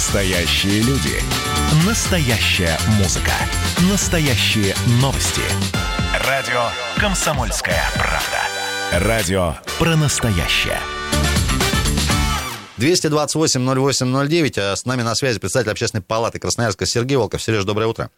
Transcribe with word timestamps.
Настоящие 0.00 0.80
люди. 0.80 1.20
Настоящая 1.86 2.78
музыка. 2.96 3.32
Настоящие 3.90 4.74
новости. 5.02 5.42
Радио 6.26 6.68
«Комсомольская 6.96 7.82
правда». 7.92 9.06
Радио 9.06 9.56
про 9.78 9.96
настоящее. 9.96 10.80
228-08-09. 12.78 14.58
А 14.58 14.74
с 14.74 14.86
нами 14.86 15.02
на 15.02 15.14
связи 15.14 15.38
представитель 15.38 15.72
общественной 15.72 16.02
палаты 16.02 16.38
Красноярска 16.38 16.86
Сергей 16.86 17.18
Волков. 17.18 17.42
Сереж, 17.42 17.64
доброе 17.64 17.86
утро. 17.86 18.10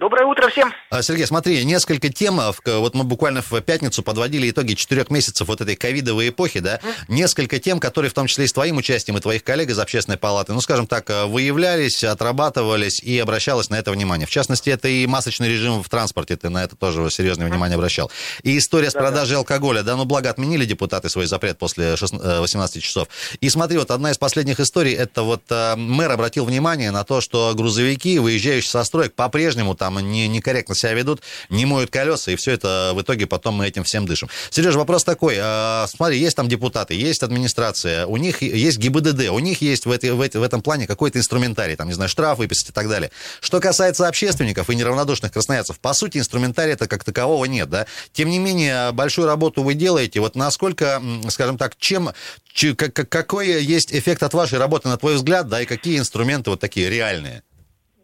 Доброе 0.00 0.26
утро 0.26 0.48
всем. 0.48 0.72
А, 0.90 1.02
Сергей, 1.02 1.26
смотри, 1.26 1.64
несколько 1.64 2.08
тем, 2.08 2.40
вот 2.64 2.94
мы 2.94 3.04
буквально 3.04 3.42
в 3.42 3.60
пятницу 3.60 4.02
подводили 4.02 4.50
итоги 4.50 4.74
четырех 4.74 5.08
месяцев 5.08 5.46
вот 5.46 5.60
этой 5.60 5.76
ковидовой 5.76 6.30
эпохи, 6.30 6.58
да, 6.58 6.76
mm. 6.76 6.94
несколько 7.08 7.60
тем, 7.60 7.78
которые 7.78 8.10
в 8.10 8.14
том 8.14 8.26
числе 8.26 8.46
и 8.46 8.48
с 8.48 8.52
твоим 8.52 8.78
участием, 8.78 9.16
и 9.16 9.20
твоих 9.20 9.44
коллег 9.44 9.70
из 9.70 9.78
общественной 9.78 10.18
палаты, 10.18 10.52
ну, 10.52 10.60
скажем 10.60 10.88
так, 10.88 11.10
выявлялись, 11.26 12.02
отрабатывались 12.02 13.00
и 13.02 13.18
обращалось 13.20 13.70
на 13.70 13.76
это 13.76 13.92
внимание. 13.92 14.26
В 14.26 14.30
частности, 14.30 14.70
это 14.70 14.88
и 14.88 15.06
масочный 15.06 15.48
режим 15.48 15.82
в 15.82 15.88
транспорте, 15.88 16.36
ты 16.36 16.48
на 16.48 16.64
это 16.64 16.74
тоже 16.74 17.08
серьезное 17.10 17.46
внимание 17.46 17.76
обращал. 17.76 18.10
И 18.42 18.58
история 18.58 18.90
с 18.90 18.94
продажей 18.94 19.36
алкоголя, 19.36 19.82
да, 19.82 19.94
ну, 19.96 20.06
благо 20.06 20.28
отменили 20.28 20.64
депутаты 20.64 21.08
свой 21.08 21.26
запрет 21.26 21.58
после 21.58 21.94
18 22.00 22.76
э, 22.76 22.80
часов. 22.80 23.08
И 23.40 23.48
смотри, 23.48 23.78
вот 23.78 23.92
одна 23.92 24.10
из 24.10 24.18
последних 24.18 24.58
историй, 24.58 24.94
это 24.94 25.22
вот 25.22 25.42
мэр 25.50 26.10
обратил 26.10 26.46
внимание 26.46 26.90
на 26.90 27.04
то, 27.04 27.20
что 27.20 27.52
грузовики, 27.54 28.18
выезжающие 28.18 28.70
со 28.70 28.82
строек, 28.82 29.14
по-прежнему 29.14 29.74
там 29.84 29.98
не, 29.98 30.28
некорректно 30.28 30.74
себя 30.74 30.94
ведут, 30.94 31.20
не 31.50 31.66
моют 31.66 31.90
колеса, 31.90 32.32
и 32.32 32.36
все 32.36 32.52
это 32.52 32.92
в 32.94 33.02
итоге 33.02 33.26
потом 33.26 33.56
мы 33.56 33.66
этим 33.66 33.84
всем 33.84 34.06
дышим. 34.06 34.30
Сереж, 34.48 34.76
вопрос 34.76 35.04
такой. 35.04 35.36
А, 35.38 35.86
смотри, 35.88 36.18
есть 36.18 36.36
там 36.36 36.48
депутаты, 36.48 36.94
есть 36.94 37.22
администрация, 37.22 38.06
у 38.06 38.16
них 38.16 38.40
есть 38.40 38.78
ГИБДД, 38.78 39.28
у 39.28 39.38
них 39.40 39.60
есть 39.60 39.84
в, 39.84 39.90
этой, 39.90 40.12
в, 40.12 40.22
этой, 40.22 40.38
в 40.38 40.42
этом 40.42 40.62
плане 40.62 40.86
какой-то 40.86 41.18
инструментарий, 41.18 41.76
там, 41.76 41.88
не 41.88 41.92
знаю, 41.92 42.08
штраф 42.08 42.38
выписать 42.38 42.70
и 42.70 42.72
так 42.72 42.88
далее. 42.88 43.10
Что 43.40 43.60
касается 43.60 44.08
общественников 44.08 44.70
и 44.70 44.74
неравнодушных 44.74 45.32
красноярцев, 45.32 45.78
по 45.78 45.92
сути, 45.92 46.16
инструментария 46.16 46.72
это 46.72 46.88
как 46.88 47.04
такового 47.04 47.44
нет, 47.44 47.68
да? 47.68 47.84
Тем 48.14 48.30
не 48.30 48.38
менее, 48.38 48.92
большую 48.92 49.26
работу 49.26 49.62
вы 49.62 49.74
делаете. 49.74 50.20
Вот 50.20 50.34
насколько, 50.34 51.02
скажем 51.28 51.58
так, 51.58 51.76
чем, 51.76 52.10
какой 52.54 53.62
есть 53.62 53.92
эффект 53.92 54.22
от 54.22 54.32
вашей 54.32 54.58
работы, 54.58 54.88
на 54.88 54.96
твой 54.96 55.16
взгляд, 55.16 55.48
да, 55.48 55.60
и 55.60 55.66
какие 55.66 55.98
инструменты 55.98 56.48
вот 56.48 56.60
такие 56.60 56.88
реальные? 56.88 57.42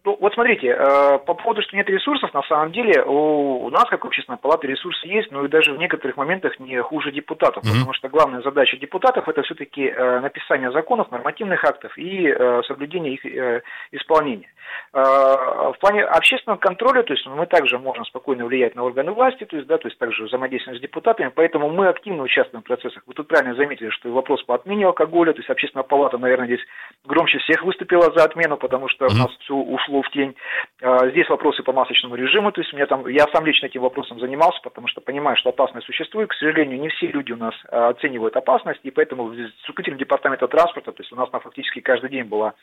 Ну, 0.03 0.17
вот 0.19 0.33
смотрите, 0.33 0.69
э, 0.69 1.19
по 1.27 1.35
поводу, 1.35 1.61
что 1.61 1.77
нет 1.77 1.89
ресурсов, 1.91 2.33
на 2.33 2.43
самом 2.45 2.73
деле 2.73 3.03
у, 3.05 3.67
у 3.67 3.71
нас, 3.71 3.85
как 3.91 4.05
общественная 4.05 4.39
палата, 4.39 4.67
ресурсы 4.67 5.07
есть, 5.07 5.31
но 5.31 5.45
и 5.45 5.49
даже 5.49 5.75
в 5.75 5.79
некоторых 5.79 6.17
моментах 6.17 6.59
не 6.59 6.81
хуже 6.81 7.13
депутатов, 7.13 7.63
mm-hmm. 7.63 7.73
потому 7.73 7.93
что 7.93 8.09
главная 8.09 8.41
задача 8.41 8.79
депутатов 8.79 9.29
это 9.29 9.43
все-таки 9.43 9.89
э, 9.89 10.21
написание 10.21 10.73
законов, 10.73 11.11
нормативных 11.11 11.63
актов 11.65 11.99
и 11.99 12.27
э, 12.29 12.63
соблюдение 12.67 13.15
их 13.15 13.65
исполнения. 13.93 14.49
В 14.93 15.77
плане 15.81 16.05
общественного 16.05 16.59
контроля, 16.59 17.03
то 17.03 17.13
есть 17.13 17.27
мы 17.27 17.45
также 17.47 17.77
можем 17.79 18.05
спокойно 18.05 18.47
влиять 18.47 18.77
на 18.77 18.85
органы 18.85 19.11
власти, 19.11 19.45
то 19.45 19.57
есть, 19.57 19.67
да, 19.67 19.79
то 19.79 19.89
есть 19.89 19.99
также 19.99 20.25
взаимодействуем 20.25 20.79
с 20.79 20.81
депутатами, 20.81 21.33
поэтому 21.35 21.71
мы 21.71 21.89
активно 21.89 22.23
участвуем 22.23 22.63
в 22.63 22.67
процессах. 22.67 23.03
Вы 23.07 23.15
тут 23.15 23.27
правильно 23.27 23.57
заметили, 23.57 23.91
что 23.91 24.13
вопрос 24.13 24.45
по 24.45 24.55
отмене 24.55 24.87
алкоголя, 24.87 25.33
то 25.33 25.41
есть 25.41 25.51
общественная 25.51 25.83
палата, 25.83 26.19
наверное, 26.19 26.47
здесь 26.47 26.65
громче 27.05 27.39
всех 27.39 27.65
выступила 27.65 28.13
за 28.15 28.25
отмену, 28.25 28.57
потому 28.57 28.89
что 28.89 29.07
mm-hmm. 29.07 29.15
у 29.15 29.19
нас 29.19 29.31
все 29.41 29.55
ушло 29.55 29.90
в 29.91 30.11
тень. 30.11 30.35
Э, 30.81 31.11
здесь 31.11 31.29
вопросы 31.29 31.63
по 31.63 31.73
масочному 31.73 32.15
режиму, 32.15 32.53
то 32.53 32.61
есть 32.61 32.73
меня 32.73 32.87
там, 32.87 33.07
я 33.09 33.27
сам 33.33 33.45
лично 33.45 33.67
этим 33.67 33.83
вопросом 33.83 34.19
занимался, 34.21 34.61
потому 34.63 34.89
что 34.89 35.01
понимаю, 35.01 35.37
что 35.37 35.51
опасность 35.51 35.87
существует. 35.87 36.31
К 36.31 36.35
сожалению, 36.35 36.81
не 36.81 36.89
все 36.89 37.09
люди 37.09 37.33
у 37.33 37.37
нас 37.37 37.55
э, 37.65 37.77
оценивают 37.77 38.37
опасность, 38.37 38.81
и 38.85 38.91
поэтому 38.91 39.35
с 39.35 39.97
департамента 39.99 40.49
транспорта, 40.49 40.93
то 40.93 41.03
есть 41.03 41.13
у 41.13 41.17
нас 41.17 41.31
на 41.33 41.41
фактически 41.41 41.81
каждый 41.81 42.11
день 42.11 42.25
была 42.25 42.55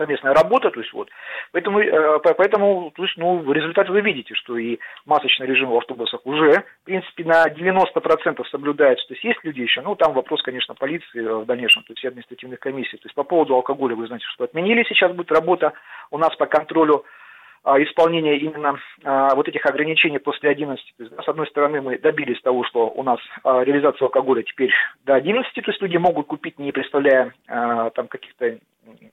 совместная 0.00 0.32
работа, 0.32 0.70
то 0.70 0.80
есть 0.80 0.92
вот. 0.92 1.10
Поэтому, 1.52 1.80
э, 1.80 2.18
поэтому 2.36 2.90
то 2.94 3.04
есть, 3.04 3.16
ну, 3.18 3.52
результат 3.52 3.88
вы 3.90 4.00
видите, 4.00 4.34
что 4.34 4.56
и 4.56 4.78
масочный 5.04 5.46
режим 5.46 5.70
в 5.70 5.76
автобусах 5.76 6.20
уже, 6.24 6.64
в 6.82 6.84
принципе, 6.84 7.24
на 7.24 7.46
90% 7.48 8.42
соблюдается. 8.50 9.06
То 9.08 9.14
есть 9.14 9.24
есть 9.24 9.40
люди 9.44 9.60
еще, 9.60 9.82
ну, 9.82 9.94
там 9.96 10.14
вопрос, 10.14 10.42
конечно, 10.42 10.74
полиции 10.74 11.20
в 11.20 11.44
дальнейшем, 11.44 11.82
то 11.82 11.92
есть 11.92 12.04
административных 12.04 12.58
комиссий. 12.58 12.96
То 12.96 13.04
есть 13.04 13.14
по 13.14 13.24
поводу 13.24 13.54
алкоголя 13.54 13.94
вы 13.94 14.06
знаете, 14.06 14.26
что 14.32 14.44
отменили, 14.44 14.84
сейчас 14.88 15.12
будет 15.12 15.32
работа 15.32 15.72
у 16.10 16.18
нас 16.18 16.34
по 16.36 16.46
контролю 16.46 17.04
а, 17.62 17.82
исполнения 17.82 18.38
именно 18.38 18.78
а, 19.04 19.34
вот 19.34 19.48
этих 19.48 19.64
ограничений 19.66 20.18
после 20.18 20.50
11. 20.50 20.94
То 20.96 21.04
есть, 21.04 21.14
с 21.14 21.28
одной 21.28 21.46
стороны, 21.48 21.80
мы 21.80 21.98
добились 21.98 22.40
того, 22.40 22.64
что 22.64 22.88
у 22.88 23.02
нас 23.02 23.20
а, 23.44 23.62
реализация 23.62 24.06
алкоголя 24.06 24.42
теперь 24.42 24.72
до 25.04 25.14
11, 25.14 25.52
то 25.52 25.70
есть 25.70 25.82
люди 25.82 25.96
могут 25.96 26.26
купить, 26.26 26.58
не 26.58 26.72
представляя 26.72 27.34
там 27.46 28.08
каких-то 28.08 28.58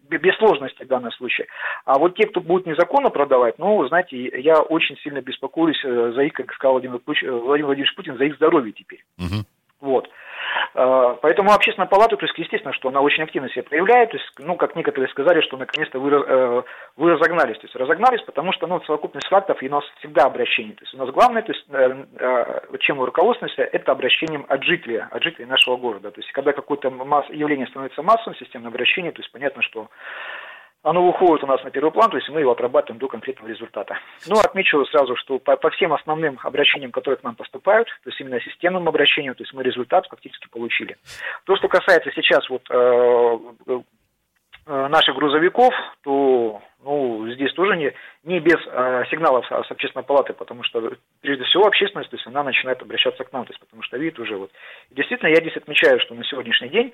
без 0.09 0.35
сложности 0.37 0.83
в 0.83 0.87
данном 0.87 1.11
случае. 1.11 1.47
А 1.85 1.99
вот 1.99 2.15
те, 2.15 2.27
кто 2.27 2.41
будет 2.41 2.65
незаконно 2.65 3.09
продавать, 3.09 3.59
ну, 3.59 3.85
знаете, 3.87 4.17
я 4.39 4.61
очень 4.61 4.97
сильно 4.97 5.21
беспокоюсь 5.21 5.79
э, 5.83 6.11
за 6.15 6.21
их, 6.23 6.33
как 6.33 6.53
сказал 6.53 6.73
Владимир, 6.73 6.99
Пуч... 6.99 7.21
Владимир 7.21 7.65
Владимирович 7.65 7.95
Путин, 7.95 8.17
за 8.17 8.25
их 8.25 8.35
здоровье 8.35 8.73
теперь. 8.73 9.03
Угу. 9.17 9.45
Вот. 9.79 10.09
А, 10.73 11.13
поэтому 11.21 11.51
общественная 11.51 11.87
палата, 11.87 12.17
то 12.17 12.25
есть, 12.25 12.37
естественно, 12.37 12.73
что 12.73 12.89
она 12.89 13.01
очень 13.01 13.23
активно 13.23 13.49
себя 13.49 13.63
проявляет, 13.63 14.11
то 14.11 14.17
есть, 14.17 14.29
ну, 14.39 14.55
как 14.55 14.75
некоторые 14.75 15.09
сказали, 15.09 15.41
что 15.41 15.57
наконец-то 15.57 15.99
вы, 15.99 16.11
э, 16.11 16.63
вы 16.95 17.11
разогнались, 17.11 17.57
то 17.57 17.65
есть 17.65 17.75
разогнались, 17.75 18.21
потому 18.23 18.53
что, 18.53 18.65
ну, 18.67 18.81
совокупность 18.81 19.27
фактов, 19.27 19.61
и 19.61 19.67
у 19.67 19.71
нас 19.71 19.83
всегда 19.99 20.23
обращение, 20.23 20.73
то 20.73 20.83
есть 20.83 20.93
у 20.93 20.97
нас 20.97 21.09
главное, 21.09 21.43
то 21.43 21.51
есть, 21.51 21.65
э, 21.69 22.05
э, 22.19 22.77
чем 22.79 22.97
мы 22.97 23.05
руководствуемся, 23.05 23.63
это 23.63 23.91
обращением 23.91 24.45
от 24.49 24.63
жителей, 24.63 25.01
от 25.09 25.23
жителей 25.23 25.45
нашего 25.45 25.77
города, 25.77 26.11
то 26.11 26.19
есть, 26.21 26.31
когда 26.31 26.53
какое-то 26.53 26.89
масс, 26.89 27.25
явление 27.29 27.67
становится 27.67 28.01
массовым, 28.01 28.37
системное 28.37 28.69
обращение, 28.69 29.11
то 29.11 29.21
есть, 29.21 29.31
понятно, 29.31 29.61
что 29.61 29.89
оно 30.89 31.05
выходит 31.05 31.43
у 31.43 31.47
нас 31.47 31.61
на 31.63 31.69
первый 31.69 31.91
план, 31.91 32.09
то 32.09 32.17
есть 32.17 32.29
мы 32.29 32.39
его 32.39 32.51
отрабатываем 32.53 32.99
до 32.99 33.07
конкретного 33.07 33.49
результата. 33.49 33.97
Ну, 34.25 34.39
отмечу 34.39 34.85
сразу, 34.85 35.15
что 35.17 35.37
по, 35.37 35.57
по 35.57 35.69
всем 35.71 35.91
основным 35.91 36.39
обращениям, 36.43 36.91
которые 36.91 37.17
к 37.17 37.23
нам 37.23 37.35
поступают, 37.35 37.87
то 38.03 38.09
есть 38.09 38.19
именно 38.21 38.39
системным 38.39 38.87
обращениям, 38.87 39.35
то 39.35 39.43
есть 39.43 39.53
мы 39.53 39.63
результат 39.63 40.07
фактически 40.07 40.47
получили. 40.47 40.95
То, 41.45 41.57
что 41.57 41.67
касается 41.67 42.09
сейчас 42.15 42.49
вот 42.49 42.61
э, 42.69 43.37
э, 43.67 44.87
наших 44.87 45.15
грузовиков, 45.15 45.73
то 46.03 46.61
ну, 46.83 47.27
здесь 47.31 47.51
тоже 47.53 47.75
не, 47.75 47.93
не 48.23 48.39
без 48.39 48.55
э, 48.67 49.03
сигналов 49.09 49.45
с, 49.47 49.49
с 49.49 49.71
общественной 49.71 50.05
палаты, 50.05 50.33
потому 50.33 50.63
что, 50.63 50.91
прежде 51.21 51.43
всего, 51.45 51.65
общественность, 51.65 52.09
то 52.09 52.15
есть 52.15 52.27
она 52.27 52.43
начинает 52.43 52.81
обращаться 52.81 53.23
к 53.23 53.33
нам, 53.33 53.45
то 53.45 53.51
есть 53.51 53.59
потому 53.59 53.81
что 53.81 53.97
видит 53.97 54.19
уже 54.19 54.37
вот. 54.37 54.51
И 54.91 54.95
действительно, 54.95 55.29
я 55.29 55.37
здесь 55.37 55.57
отмечаю, 55.57 55.99
что 55.99 56.13
на 56.13 56.23
сегодняшний 56.23 56.69
день, 56.69 56.93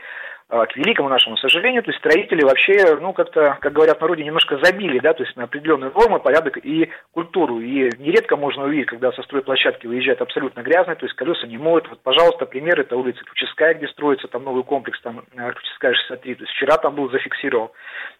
э, 0.50 0.66
к 0.66 0.78
великому 0.78 1.10
нашему 1.10 1.36
сожалению, 1.38 1.84
то 1.84 1.92
есть 1.92 2.00
строители 2.00 2.44
вообще, 2.44 2.98
ну, 3.02 3.14
как-то, 3.14 3.58
как 3.60 3.74
говорят 3.74 4.00
народе, 4.00 4.24
немножко 4.24 4.58
забили, 4.64 5.00
да, 5.00 5.14
то 5.14 5.24
есть 5.24 5.36
на 5.36 5.44
определенные 5.44 5.92
нормы, 5.92 6.20
порядок 6.20 6.58
и 6.64 6.90
культуру. 7.12 7.60
И 7.60 7.90
нередко 8.00 8.38
можно 8.38 8.64
увидеть, 8.64 8.88
когда 8.88 9.12
со 9.12 9.22
стройплощадки 9.24 9.86
выезжают 9.86 10.22
абсолютно 10.22 10.62
грязные, 10.62 10.96
то 10.96 11.06
есть 11.06 11.16
колеса 11.16 11.46
не 11.48 11.58
моют. 11.58 11.90
Вот, 11.90 12.02
пожалуйста, 12.02 12.46
пример, 12.46 12.80
это 12.80 12.96
улица 12.96 13.24
Туческая, 13.26 13.74
где 13.74 13.88
строится 13.90 14.28
там 14.28 14.44
новый 14.44 14.64
комплекс, 14.64 15.00
там 15.02 15.24
Туческая 15.36 15.94
63, 15.94 16.36
то 16.36 16.44
есть 16.44 16.54
вчера 16.54 16.78
там 16.78 16.96
был 16.96 17.10
зафиксирован. 17.10 17.68
То 17.68 17.74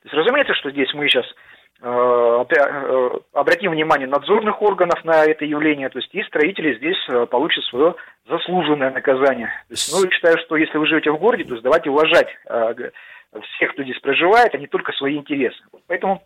есть, 0.04 0.14
разумеется, 0.14 0.54
что 0.56 0.70
здесь 0.72 0.94
мы 0.94 1.08
сейчас 1.08 1.26
обратим 1.82 3.72
внимание 3.72 4.08
надзорных 4.08 4.62
органов 4.62 5.04
на 5.04 5.26
это 5.26 5.44
явление, 5.44 5.90
то 5.90 6.00
есть 6.00 6.14
и 6.14 6.24
строители 6.24 6.78
здесь 6.78 6.98
э, 7.10 7.26
получат 7.26 7.64
свое 7.66 7.96
заслуженное 8.30 8.92
наказание. 8.92 9.48
То 9.68 9.74
есть, 9.74 9.94
ну, 9.94 10.04
я 10.04 10.12
считаю, 10.12 10.38
что 10.40 10.56
если 10.56 10.78
вы 10.78 10.88
живете 10.88 11.12
в 11.12 11.18
городе, 11.18 11.44
то 11.44 11.54
есть 11.54 11.64
давайте 11.64 11.90
уважать 11.90 12.30
всех, 13.56 13.74
кто 13.74 13.84
здесь 13.84 14.00
проживает, 14.00 14.54
а 14.56 14.58
не 14.58 14.68
только 14.68 14.92
свои 14.94 15.18
интересы. 15.18 15.58
Поэтому 15.88 16.24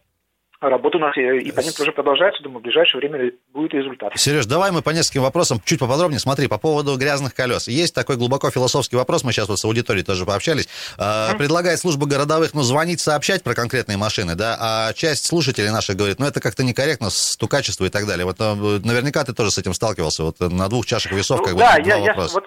Работа 0.59 0.97
у 0.97 1.01
нас 1.01 1.15
и 1.15 1.51
по 1.51 1.61
ним 1.61 1.71
тоже 1.71 1.91
продолжается. 1.91 2.41
Думаю, 2.41 2.61
в 2.61 2.63
ближайшее 2.63 2.99
время 2.99 3.31
будет 3.53 3.75
результат. 3.75 4.13
Сереж, 4.15 4.47
давай 4.47 4.71
мы 4.71 4.81
по 4.81 4.89
нескольким 4.89 5.21
вопросам 5.21 5.61
чуть 5.63 5.79
поподробнее. 5.79 6.19
Смотри, 6.19 6.47
по 6.47 6.57
поводу 6.57 6.97
грязных 6.97 7.35
колес. 7.35 7.67
Есть 7.67 7.93
такой 7.93 8.17
глубоко 8.17 8.49
философский 8.49 8.95
вопрос. 8.95 9.23
Мы 9.23 9.33
сейчас 9.33 9.49
вот 9.49 9.59
с 9.59 9.65
аудиторией 9.65 10.03
тоже 10.03 10.25
пообщались. 10.25 10.67
Mm-hmm. 10.97 11.37
Предлагает 11.37 11.79
служба 11.79 12.07
городовых, 12.07 12.55
ну, 12.55 12.63
звонить, 12.63 12.99
сообщать 12.99 13.43
про 13.43 13.53
конкретные 13.53 13.97
машины, 13.97 14.33
да, 14.33 14.57
а 14.59 14.93
часть 14.93 15.27
слушателей 15.27 15.69
наших 15.69 15.95
говорит, 15.95 16.17
ну, 16.17 16.25
это 16.25 16.39
как-то 16.39 16.63
некорректно, 16.63 17.11
стукачество 17.11 17.85
и 17.85 17.89
так 17.89 18.07
далее. 18.07 18.25
Вот 18.25 18.37
э, 18.39 18.53
наверняка 18.83 19.23
ты 19.23 19.33
тоже 19.33 19.51
с 19.51 19.59
этим 19.59 19.75
сталкивался. 19.75 20.23
Вот 20.23 20.39
на 20.39 20.69
двух 20.69 20.87
чашах 20.87 21.11
весов, 21.11 21.39
ну, 21.39 21.45
как 21.45 21.55
да, 21.55 21.75
бы, 21.75 21.87
я, 21.87 21.97
я 21.97 22.15
вот 22.15 22.43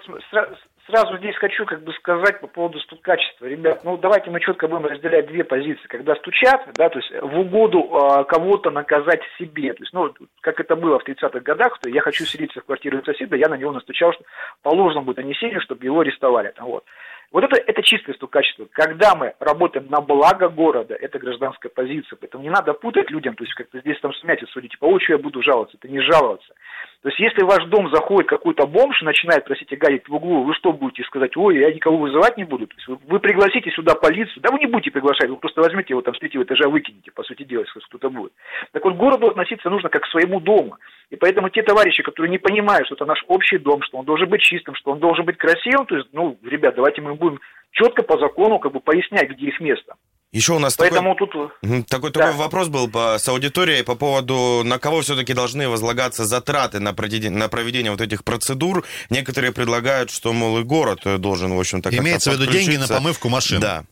сразу 0.91 1.17
здесь 1.17 1.35
хочу 1.37 1.65
как 1.65 1.83
бы 1.83 1.93
сказать 1.93 2.39
по 2.41 2.47
поводу 2.47 2.79
стукачества. 2.79 3.45
Ребят, 3.45 3.83
ну 3.83 3.97
давайте 3.97 4.29
мы 4.29 4.39
четко 4.39 4.67
будем 4.67 4.85
разделять 4.85 5.27
две 5.27 5.43
позиции. 5.43 5.87
Когда 5.87 6.15
стучат, 6.15 6.67
да, 6.75 6.89
то 6.89 6.99
есть 6.99 7.11
в 7.21 7.39
угоду 7.39 7.79
э, 7.79 8.23
кого-то 8.25 8.69
наказать 8.69 9.21
себе. 9.39 9.73
То 9.73 9.83
есть, 9.83 9.93
ну, 9.93 10.13
как 10.41 10.59
это 10.59 10.75
было 10.75 10.99
в 10.99 11.07
30-х 11.07 11.39
годах, 11.39 11.79
то 11.79 11.89
я 11.89 12.01
хочу 12.01 12.25
селиться 12.25 12.59
в 12.59 12.65
квартиру 12.65 13.01
соседа, 13.05 13.35
я 13.35 13.47
на 13.47 13.55
него 13.55 13.71
настучал, 13.71 14.13
что 14.13 14.23
по 14.61 14.69
ложному 14.69 15.13
донесению, 15.13 15.61
чтобы 15.61 15.85
его 15.85 16.01
арестовали. 16.01 16.53
Вот. 16.59 16.83
Вот 17.31 17.45
это, 17.45 17.55
это 17.65 17.81
чистое 17.81 18.13
стукачество. 18.15 18.67
Когда 18.73 19.15
мы 19.15 19.33
работаем 19.39 19.87
на 19.89 20.01
благо 20.01 20.49
города, 20.49 20.95
это 20.95 21.17
гражданская 21.17 21.71
позиция. 21.73 22.17
Поэтому 22.17 22.43
не 22.43 22.49
надо 22.49 22.73
путать 22.73 23.09
людям, 23.09 23.35
то 23.35 23.45
есть 23.45 23.55
как-то 23.55 23.79
здесь 23.79 23.99
там 24.01 24.13
смятить, 24.15 24.49
судить, 24.49 24.71
типа, 24.71 24.85
о, 24.85 24.99
что 24.99 25.13
я 25.13 25.17
буду 25.17 25.41
жаловаться. 25.41 25.77
Это 25.77 25.87
не 25.87 26.01
жаловаться. 26.01 26.53
То 27.01 27.09
есть, 27.09 27.19
если 27.19 27.41
в 27.43 27.47
ваш 27.47 27.65
дом 27.65 27.89
заходит 27.89 28.29
какой-то 28.29 28.67
бомж 28.67 29.01
и 29.01 29.05
начинает, 29.05 29.43
простите, 29.45 29.75
гадить 29.75 30.07
в 30.07 30.13
углу, 30.13 30.43
вы 30.43 30.53
что 30.53 30.71
будете 30.71 31.03
сказать? 31.03 31.35
Ой, 31.35 31.57
я 31.57 31.73
никого 31.73 31.97
вызывать 31.97 32.37
не 32.37 32.43
буду. 32.43 32.67
То 32.67 32.75
есть, 32.75 32.87
вы, 32.87 32.97
вы 33.07 33.19
пригласите 33.19 33.71
сюда 33.71 33.95
полицию. 33.95 34.41
Да 34.43 34.51
вы 34.51 34.59
не 34.59 34.67
будете 34.67 34.91
приглашать, 34.91 35.27
вы 35.27 35.37
просто 35.37 35.61
возьмите 35.61 35.93
его 35.93 36.01
там 36.03 36.13
с 36.13 36.19
третьего 36.19 36.43
этажа 36.43 36.69
выкинете, 36.69 37.11
по 37.11 37.23
сути 37.23 37.41
дела, 37.43 37.61
если 37.61 37.79
кто-то 37.87 38.11
будет. 38.11 38.33
Так 38.71 38.85
вот, 38.85 38.93
к 38.93 38.97
городу 38.97 39.27
относиться 39.27 39.71
нужно 39.71 39.89
как 39.89 40.03
к 40.03 40.11
своему 40.11 40.39
дому. 40.39 40.77
И 41.09 41.15
поэтому 41.15 41.49
те 41.49 41.63
товарищи, 41.63 42.03
которые 42.03 42.29
не 42.29 42.37
понимают, 42.37 42.85
что 42.85 42.93
это 42.93 43.05
наш 43.05 43.23
общий 43.27 43.57
дом, 43.57 43.81
что 43.81 43.97
он 43.97 44.05
должен 44.05 44.29
быть 44.29 44.41
чистым, 44.41 44.75
что 44.75 44.91
он 44.91 44.99
должен 44.99 45.25
быть 45.25 45.37
красивым, 45.37 45.87
то 45.87 45.95
есть, 45.97 46.07
ну, 46.13 46.37
ребят, 46.43 46.75
давайте 46.75 47.01
мы 47.01 47.15
будем 47.15 47.39
четко 47.71 48.03
по 48.03 48.19
закону 48.19 48.59
как 48.59 48.73
бы 48.73 48.79
пояснять, 48.79 49.29
где 49.31 49.47
их 49.47 49.59
место. 49.59 49.95
Еще 50.31 50.53
у 50.53 50.59
нас 50.59 50.77
Поэтому 50.77 51.13
такой, 51.13 51.27
тут... 51.27 51.87
такой, 51.89 52.11
Да. 52.11 52.21
такой 52.21 52.37
вопрос 52.37 52.69
был 52.69 52.89
по, 52.89 53.17
с 53.19 53.27
аудиторией 53.27 53.83
по 53.83 53.95
поводу, 53.95 54.61
на 54.63 54.79
кого 54.79 55.01
все-таки 55.01 55.33
должны 55.33 55.67
возлагаться 55.67 56.23
затраты 56.23 56.79
на 56.79 56.93
проведение, 56.93 57.37
на 57.37 57.49
проведение 57.49 57.91
вот 57.91 57.99
этих 57.99 58.23
процедур. 58.23 58.85
Некоторые 59.09 59.51
предлагают, 59.51 60.09
что, 60.09 60.31
мол, 60.31 60.59
и 60.59 60.63
город 60.63 61.01
должен, 61.19 61.53
в 61.53 61.59
общем-то, 61.59 61.89
Имеется 61.97 62.31
в 62.31 62.35
виду 62.35 62.49
деньги 62.49 62.77
на 62.77 62.87
помывку 62.87 63.27
машин. 63.27 63.59
Да. 63.59 63.83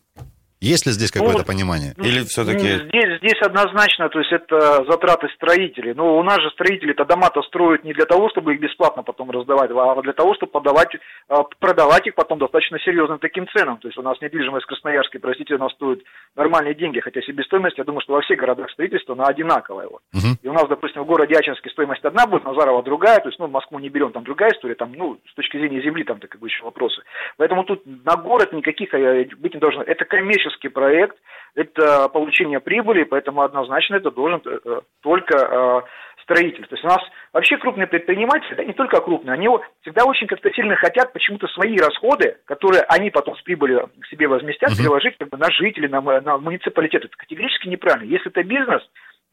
Есть 0.62 0.86
ли 0.86 0.92
здесь 0.92 1.14
Ну, 1.16 1.22
какое-то 1.22 1.44
вот- 1.44 1.48
понимание? 1.48 1.94
Или 1.98 2.24
все-таки... 2.28 2.68
Здесь, 2.68 3.18
здесь 3.20 3.42
однозначно, 3.42 4.10
то 4.10 4.20
есть 4.20 4.32
это 4.32 4.84
затраты 4.90 5.30
строителей. 5.36 5.94
Но 5.94 6.18
у 6.18 6.24
нас 6.24 6.42
же 6.42 6.50
строители-то 6.52 7.06
дома-то 7.06 7.42
строят 7.44 7.86
не 7.86 7.94
для 7.94 8.06
того, 8.06 8.30
чтобы 8.30 8.54
их 8.54 8.60
бесплатно 8.60 9.04
потом 9.04 9.32
раздавать, 9.32 9.72
а 9.72 10.02
для 10.02 10.12
того, 10.14 10.36
чтобы 10.36 10.52
подавать, 10.52 10.90
а, 11.30 11.44
продавать 11.60 12.08
их 12.08 12.16
потом 12.16 12.40
достаточно 12.40 12.78
серьезным 12.80 13.20
таким 13.20 13.48
ценам. 13.56 13.78
То 13.78 13.88
есть 13.88 13.98
у 13.98 14.02
нас 14.02 14.20
недвижимость 14.20 14.66
в 14.66 14.68
Красноярске, 14.68 15.20
простите, 15.20 15.56
она 15.56 15.70
стоит 15.70 16.04
нормальные 16.36 16.76
деньги, 16.76 17.00
хотя 17.00 17.22
себестоимость, 17.22 17.78
я 17.78 17.86
думаю, 17.86 18.02
что 18.02 18.14
во 18.14 18.22
всех 18.22 18.38
городах 18.38 18.70
строительства 18.72 19.16
она 19.16 19.26
одинаковая. 19.26 19.88
Вот. 19.88 20.02
Мгм. 20.12 20.38
И 20.44 20.48
у 20.50 20.54
нас, 20.54 20.68
допустим, 20.68 21.04
в 21.04 21.06
городе 21.06 21.36
Ачинске 21.36 21.70
стоимость 21.70 22.04
одна 22.04 22.28
будет, 22.28 22.44
Назарова 22.44 22.84
другая, 22.84 23.20
то 23.20 23.30
есть, 23.30 23.40
ну, 23.40 23.48
Москву 23.48 23.80
не 23.80 23.88
берем, 23.90 24.12
там 24.12 24.24
другая 24.26 24.52
история, 24.52 24.76
там, 24.76 24.92
ну, 24.94 25.18
с 25.32 25.34
точки 25.36 25.58
зрения 25.58 25.82
земли, 25.82 26.04
там, 26.04 26.20
так 26.20 26.30
как 26.30 26.42
бы 26.42 26.48
еще 26.48 26.64
вопросы. 26.66 27.02
Поэтому 27.38 27.64
тут 27.64 27.84
на 27.86 28.18
город 28.18 28.52
никаких 28.52 28.94
э, 28.94 29.26
быть 29.38 29.54
не 29.54 29.60
должно. 29.60 29.84
Это 29.84 30.04
коммерческий 30.50 30.70
проект, 30.70 31.18
это 31.56 32.10
получение 32.10 32.60
прибыли, 32.60 33.04
поэтому 33.04 33.42
однозначно 33.42 33.96
это 33.96 34.12
должен 34.12 34.42
э, 34.46 34.60
э, 34.64 34.82
только 35.02 35.36
э, 35.36 35.82
строитель. 36.24 36.66
То 36.68 36.76
есть 36.76 36.84
у 36.84 36.88
нас 36.88 37.00
вообще 37.34 37.58
крупные 37.58 37.88
предприниматели, 37.88 38.56
да 38.56 38.64
не 38.64 38.74
только 38.74 39.02
крупные, 39.02 39.34
они 39.34 39.50
всегда 39.82 40.06
очень 40.06 40.28
как-то 40.28 40.52
сильно 40.52 40.76
хотят 40.76 41.12
почему-то 41.12 41.48
свои 41.48 41.76
расходы, 41.78 42.38
которые 42.46 42.84
они 42.84 43.10
потом 43.10 43.36
с 43.36 43.42
прибыли 43.42 43.84
к 44.00 44.08
себе 44.08 44.28
возместят, 44.28 44.78
переложить 44.78 45.18
как 45.18 45.30
бы 45.30 45.38
на 45.38 45.50
жителей, 45.52 45.88
на, 45.88 46.02
на 46.02 46.38
муниципалитет. 46.38 47.06
Это 47.06 47.18
категорически 47.18 47.68
неправильно. 47.68 48.10
Если 48.10 48.30
это 48.30 48.44
бизнес, 48.44 48.84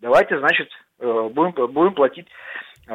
давайте, 0.01 0.39
значит, 0.39 0.71
будем, 0.99 1.53
будем 1.73 1.93
платить 1.93 2.27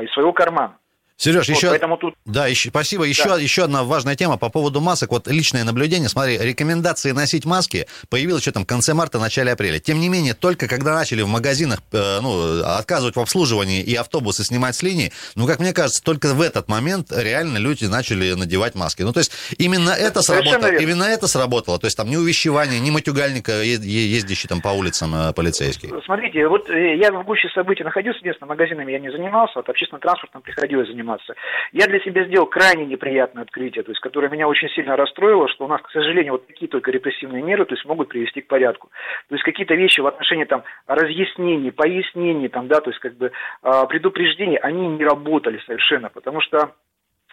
из 0.01 0.11
своего 0.13 0.33
кармана. 0.33 0.77
Сереж, 1.21 1.49
Вот, 1.49 1.55
еще... 1.55 1.69
поэтому 1.69 1.97
тут 1.97 2.15
Да, 2.25 2.47
еще, 2.47 2.69
спасибо. 2.69 3.03
Еще, 3.03 3.29
Да. 3.29 3.37
еще 3.37 3.65
одна 3.65 3.83
важная 3.83 4.15
тема 4.15 4.37
по 4.37 4.49
поводу 4.49 4.81
масок. 4.81 5.11
Вот 5.11 5.27
личное 5.27 5.63
наблюдение. 5.63 6.09
Смотри, 6.09 6.39
рекомендации 6.39 7.11
носить 7.11 7.45
маски 7.45 7.85
появилось 8.09 8.41
что 8.41 8.53
там 8.53 8.63
в 8.63 8.65
конце 8.65 8.95
марта, 8.95 9.19
начале 9.19 9.51
апреля. 9.51 9.77
Тем 9.77 9.99
не 9.99 10.09
менее, 10.09 10.33
только 10.33 10.67
когда 10.67 10.95
начали 10.95 11.21
в 11.21 11.27
магазинах 11.27 11.83
э, 11.91 12.19
ну, 12.21 12.63
отказывать 12.63 13.15
в 13.17 13.19
обслуживании 13.19 13.83
и 13.83 13.93
автобусы 13.93 14.43
снимать 14.43 14.73
с 14.73 14.81
линии, 14.81 15.11
ну, 15.35 15.45
как 15.45 15.59
мне 15.59 15.73
кажется, 15.73 16.03
только 16.03 16.33
в 16.33 16.41
этот 16.41 16.67
момент 16.69 17.11
реально 17.15 17.59
люди 17.59 17.85
начали 17.85 18.33
надевать 18.33 18.73
маски. 18.73 19.03
Ну, 19.03 19.13
то 19.13 19.19
есть 19.19 19.31
именно 19.59 19.91
это 19.91 20.23
Совершенно 20.23 20.53
сработало. 20.53 20.71
верно. 20.71 20.83
Именно 20.83 21.03
это 21.03 21.27
сработало. 21.27 21.77
То 21.77 21.85
есть 21.85 21.97
там 21.97 22.09
ни 22.09 22.15
увещевания, 22.15 22.79
ни 22.79 22.89
матюгальника, 22.89 23.61
ездящий 23.61 24.49
там 24.49 24.59
по 24.61 24.69
улицам 24.69 25.13
э, 25.13 25.33
полицейский. 25.33 25.91
Смотрите, 26.03 26.47
вот 26.47 26.67
э, 26.71 26.97
я 26.97 27.11
в 27.11 27.23
гуще 27.25 27.47
событий 27.53 27.83
находился, 27.83 28.21
единственное, 28.21 28.49
магазинами 28.49 28.91
я 28.91 28.97
не 28.99 29.11
занимался, 29.11 29.53
вот 29.57 29.69
общественным 29.69 30.01
транспортом 30.01 30.41
приходилось 30.41 30.87
заниматься. 30.87 31.10
Я 31.71 31.87
для 31.87 31.99
себя 31.99 32.25
сделал 32.25 32.45
крайне 32.45 32.85
неприятное 32.85 33.43
открытие, 33.43 33.83
то 33.83 33.91
есть, 33.91 34.01
которое 34.01 34.29
меня 34.29 34.47
очень 34.47 34.69
сильно 34.69 34.95
расстроило, 34.95 35.47
что 35.49 35.65
у 35.65 35.67
нас, 35.67 35.81
к 35.81 35.91
сожалению, 35.91 36.33
вот 36.33 36.47
такие 36.47 36.69
только 36.69 36.91
репрессивные 36.91 37.41
меры, 37.41 37.65
то 37.65 37.75
есть, 37.75 37.85
могут 37.85 38.09
привести 38.09 38.41
к 38.41 38.47
порядку. 38.47 38.89
То 39.29 39.35
есть, 39.35 39.43
какие-то 39.43 39.75
вещи 39.75 40.01
в 40.01 40.07
отношении 40.07 40.45
там 40.45 40.63
разъяснений, 40.87 41.71
пояснений, 41.71 42.47
там, 42.47 42.67
да, 42.67 42.79
то 42.81 42.89
есть, 42.89 42.99
как 42.99 43.15
бы 43.15 43.31
а, 43.61 43.85
предупреждений, 43.85 44.57
они 44.57 44.87
не 44.87 45.03
работали 45.03 45.61
совершенно, 45.65 46.09
потому 46.09 46.41
что 46.41 46.71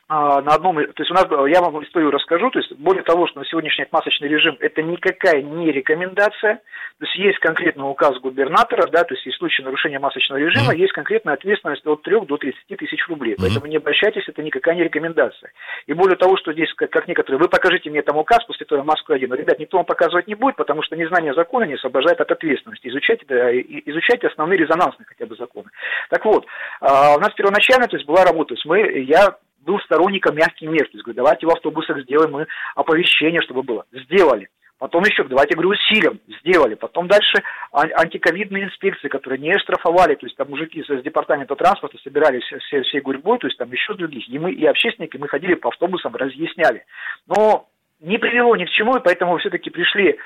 на 0.08 0.54
одном, 0.54 0.76
то 0.76 1.02
есть 1.02 1.10
у 1.10 1.14
нас, 1.14 1.26
я 1.50 1.60
вам 1.60 1.82
историю 1.84 2.10
расскажу, 2.10 2.50
то 2.50 2.58
есть 2.58 2.72
более 2.72 3.02
того, 3.02 3.26
что 3.26 3.40
на 3.40 3.44
сегодняшний 3.44 3.86
масочный 3.90 4.28
режим 4.28 4.56
это 4.60 4.82
никакая 4.82 5.42
не 5.42 5.70
рекомендация, 5.70 6.62
то 6.98 7.04
есть 7.04 7.16
есть 7.16 7.38
конкретный 7.40 7.84
указ 7.84 8.18
губернатора, 8.18 8.88
да, 8.90 9.04
то 9.04 9.14
есть 9.14 9.26
в 9.26 9.38
случае 9.38 9.66
нарушения 9.66 9.98
масочного 9.98 10.38
режима 10.38 10.74
есть 10.74 10.92
конкретная 10.92 11.34
ответственность 11.34 11.86
от 11.86 12.02
3 12.02 12.20
до 12.20 12.38
30 12.38 12.58
тысяч 12.78 13.06
рублей, 13.08 13.36
поэтому 13.38 13.66
не 13.66 13.76
обращайтесь, 13.76 14.26
это 14.26 14.42
никакая 14.42 14.76
не 14.76 14.84
рекомендация. 14.84 15.52
И 15.86 15.92
более 15.92 16.16
того, 16.16 16.38
что 16.38 16.54
здесь, 16.54 16.72
как, 16.74 16.90
как 16.90 17.06
некоторые, 17.06 17.38
вы 17.38 17.48
покажите 17.48 17.90
мне 17.90 18.00
там 18.00 18.16
указ, 18.16 18.42
после 18.46 18.64
этого 18.64 18.78
я 18.78 18.84
маску 18.84 19.12
один, 19.12 19.28
но, 19.28 19.34
ребят, 19.34 19.58
никто 19.58 19.76
вам 19.76 19.86
показывать 19.86 20.26
не 20.26 20.34
будет, 20.34 20.56
потому 20.56 20.82
что 20.82 20.96
незнание 20.96 21.34
закона 21.34 21.64
не 21.64 21.74
освобождает 21.74 22.20
от 22.20 22.30
ответственности. 22.30 22.88
Изучайте, 22.88 23.26
да, 23.28 23.52
изучайте 23.52 24.28
основные 24.28 24.58
резонансные 24.58 25.06
хотя 25.06 25.26
бы 25.26 25.36
законы. 25.36 25.68
Так 26.08 26.24
вот, 26.24 26.46
а, 26.80 27.16
у 27.16 27.20
нас 27.20 27.32
первоначально, 27.34 27.88
то 27.88 27.96
есть 27.96 28.06
была 28.06 28.24
работа, 28.24 28.48
то 28.48 28.54
есть 28.54 28.64
мы, 28.64 28.80
я 29.02 29.36
был 29.68 29.78
сторонником 29.80 30.34
мягких 30.34 30.68
мер. 30.68 30.86
То 30.86 30.92
есть, 30.94 31.04
говорю, 31.04 31.16
давайте 31.16 31.46
в 31.46 31.50
автобусах 31.50 32.00
сделаем 32.00 32.32
мы 32.32 32.46
оповещение, 32.74 33.42
чтобы 33.42 33.62
было. 33.62 33.84
Сделали. 33.92 34.48
Потом 34.78 35.02
еще, 35.02 35.24
давайте, 35.24 35.54
говорю, 35.54 35.70
усилим. 35.70 36.20
Сделали. 36.40 36.74
Потом 36.74 37.06
дальше 37.06 37.42
ан- 37.72 37.92
антиковидные 37.94 38.64
инспекции, 38.64 39.08
которые 39.08 39.38
не 39.40 39.58
штрафовали. 39.58 40.14
То 40.14 40.24
есть, 40.24 40.36
там 40.36 40.48
мужики 40.48 40.80
из, 40.80 41.02
департамента 41.02 41.54
транспорта 41.54 41.98
собирались 41.98 42.44
все, 42.44 42.58
все, 42.60 42.82
всей 42.82 43.00
гурьбой, 43.00 43.38
то 43.38 43.46
есть, 43.46 43.58
там 43.58 43.70
еще 43.70 43.92
других. 43.94 44.26
И 44.28 44.38
мы, 44.38 44.52
и 44.52 44.64
общественники, 44.64 45.18
мы 45.18 45.28
ходили 45.28 45.54
по 45.54 45.68
автобусам, 45.68 46.16
разъясняли. 46.16 46.84
Но 47.26 47.68
не 48.00 48.16
привело 48.16 48.56
ни 48.56 48.64
к 48.64 48.70
чему, 48.70 48.96
и 48.96 49.02
поэтому 49.02 49.36
все-таки 49.38 49.70
пришли 49.70 50.18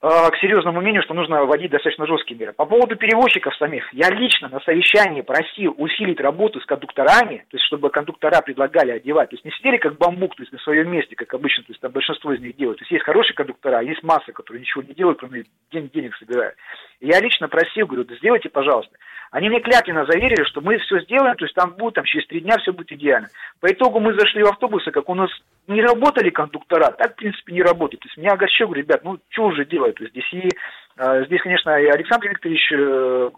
к 0.00 0.36
серьезному 0.40 0.80
мнению, 0.80 1.02
что 1.02 1.14
нужно 1.14 1.44
вводить 1.44 1.70
достаточно 1.70 2.06
жесткие 2.06 2.38
меры. 2.38 2.52
По 2.52 2.66
поводу 2.66 2.96
перевозчиков 2.96 3.56
самих, 3.56 3.92
я 3.94 4.10
лично 4.10 4.48
на 4.48 4.60
совещании 4.60 5.22
просил 5.22 5.74
усилить 5.78 6.20
работу 6.20 6.60
с 6.60 6.66
кондукторами, 6.66 7.38
то 7.50 7.56
есть 7.56 7.64
чтобы 7.66 7.90
кондуктора 7.90 8.42
предлагали 8.42 8.90
одевать, 8.90 9.30
то 9.30 9.36
есть 9.36 9.44
не 9.44 9.50
сидели 9.52 9.78
как 9.78 9.96
бамбук, 9.96 10.36
то 10.36 10.42
есть 10.42 10.52
на 10.52 10.58
своем 10.58 10.90
месте, 10.90 11.16
как 11.16 11.32
обычно, 11.32 11.62
то 11.64 11.70
есть 11.70 11.80
там 11.80 11.92
большинство 11.92 12.32
из 12.32 12.40
них 12.40 12.56
делают. 12.56 12.78
То 12.78 12.82
есть 12.82 12.92
есть 12.92 13.04
хорошие 13.04 13.34
кондуктора, 13.34 13.80
есть 13.80 14.02
масса, 14.02 14.32
которые 14.32 14.60
ничего 14.60 14.82
не 14.82 14.94
делают, 14.94 15.18
кроме 15.18 15.44
ден- 15.72 15.90
денег 15.92 16.14
собирают. 16.16 16.56
Я 17.00 17.20
лично 17.20 17.48
просил, 17.48 17.86
говорю, 17.86 18.04
да 18.04 18.14
сделайте, 18.16 18.48
пожалуйста. 18.48 18.96
Они 19.30 19.48
мне 19.48 19.60
клятвенно 19.60 20.06
заверили, 20.06 20.44
что 20.44 20.60
мы 20.60 20.78
все 20.78 21.00
сделаем, 21.00 21.36
то 21.36 21.44
есть 21.44 21.54
там 21.54 21.74
будет, 21.76 21.94
там 21.94 22.04
через 22.04 22.26
три 22.26 22.40
дня 22.40 22.56
все 22.58 22.72
будет 22.72 22.92
идеально. 22.92 23.28
По 23.60 23.70
итогу 23.70 24.00
мы 24.00 24.14
зашли 24.14 24.42
в 24.42 24.48
автобусы, 24.48 24.90
как 24.90 25.08
у 25.08 25.14
нас 25.14 25.30
не 25.68 25.82
работали 25.82 26.30
кондуктора, 26.30 26.90
так, 26.92 27.12
в 27.12 27.16
принципе, 27.16 27.52
не 27.52 27.62
работает. 27.62 28.00
То 28.00 28.08
есть 28.08 28.16
меня 28.16 28.32
огорчил, 28.32 28.66
говорю, 28.66 28.82
ребят, 28.82 29.04
ну, 29.04 29.18
что 29.28 29.44
уже 29.44 29.64
делать? 29.64 29.85
То 29.92 30.04
есть 30.04 30.12
здесь. 30.12 30.32
И 30.32 30.48
э, 30.96 31.24
здесь, 31.26 31.40
конечно, 31.42 31.70
и 31.80 31.86
Александр 31.86 32.28
Викторович 32.28 32.72
э, 32.72 33.30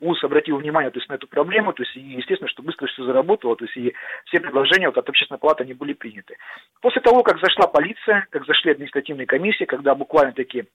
УС 0.00 0.24
обратил 0.24 0.56
внимание 0.58 0.90
то 0.90 0.98
есть, 0.98 1.08
на 1.08 1.14
эту 1.14 1.26
проблему, 1.26 1.72
то 1.72 1.82
есть, 1.82 1.96
и, 1.96 2.00
естественно, 2.00 2.48
что 2.48 2.62
быстро 2.62 2.86
все 2.86 3.04
заработало, 3.04 3.56
то 3.56 3.64
есть, 3.64 3.76
и 3.76 3.94
все 4.26 4.40
предложения 4.40 4.88
вот, 4.88 4.98
от 4.98 5.08
общественной 5.08 5.38
палаты, 5.38 5.64
они 5.64 5.74
были 5.74 5.92
приняты. 5.92 6.36
После 6.80 7.00
того, 7.00 7.22
как 7.22 7.38
зашла 7.40 7.66
полиция, 7.66 8.26
как 8.30 8.46
зашли 8.46 8.72
административные 8.72 9.26
комиссии, 9.26 9.64
когда 9.64 9.94
буквально 9.94 10.32
такие 10.32 10.64
а, 10.64 10.66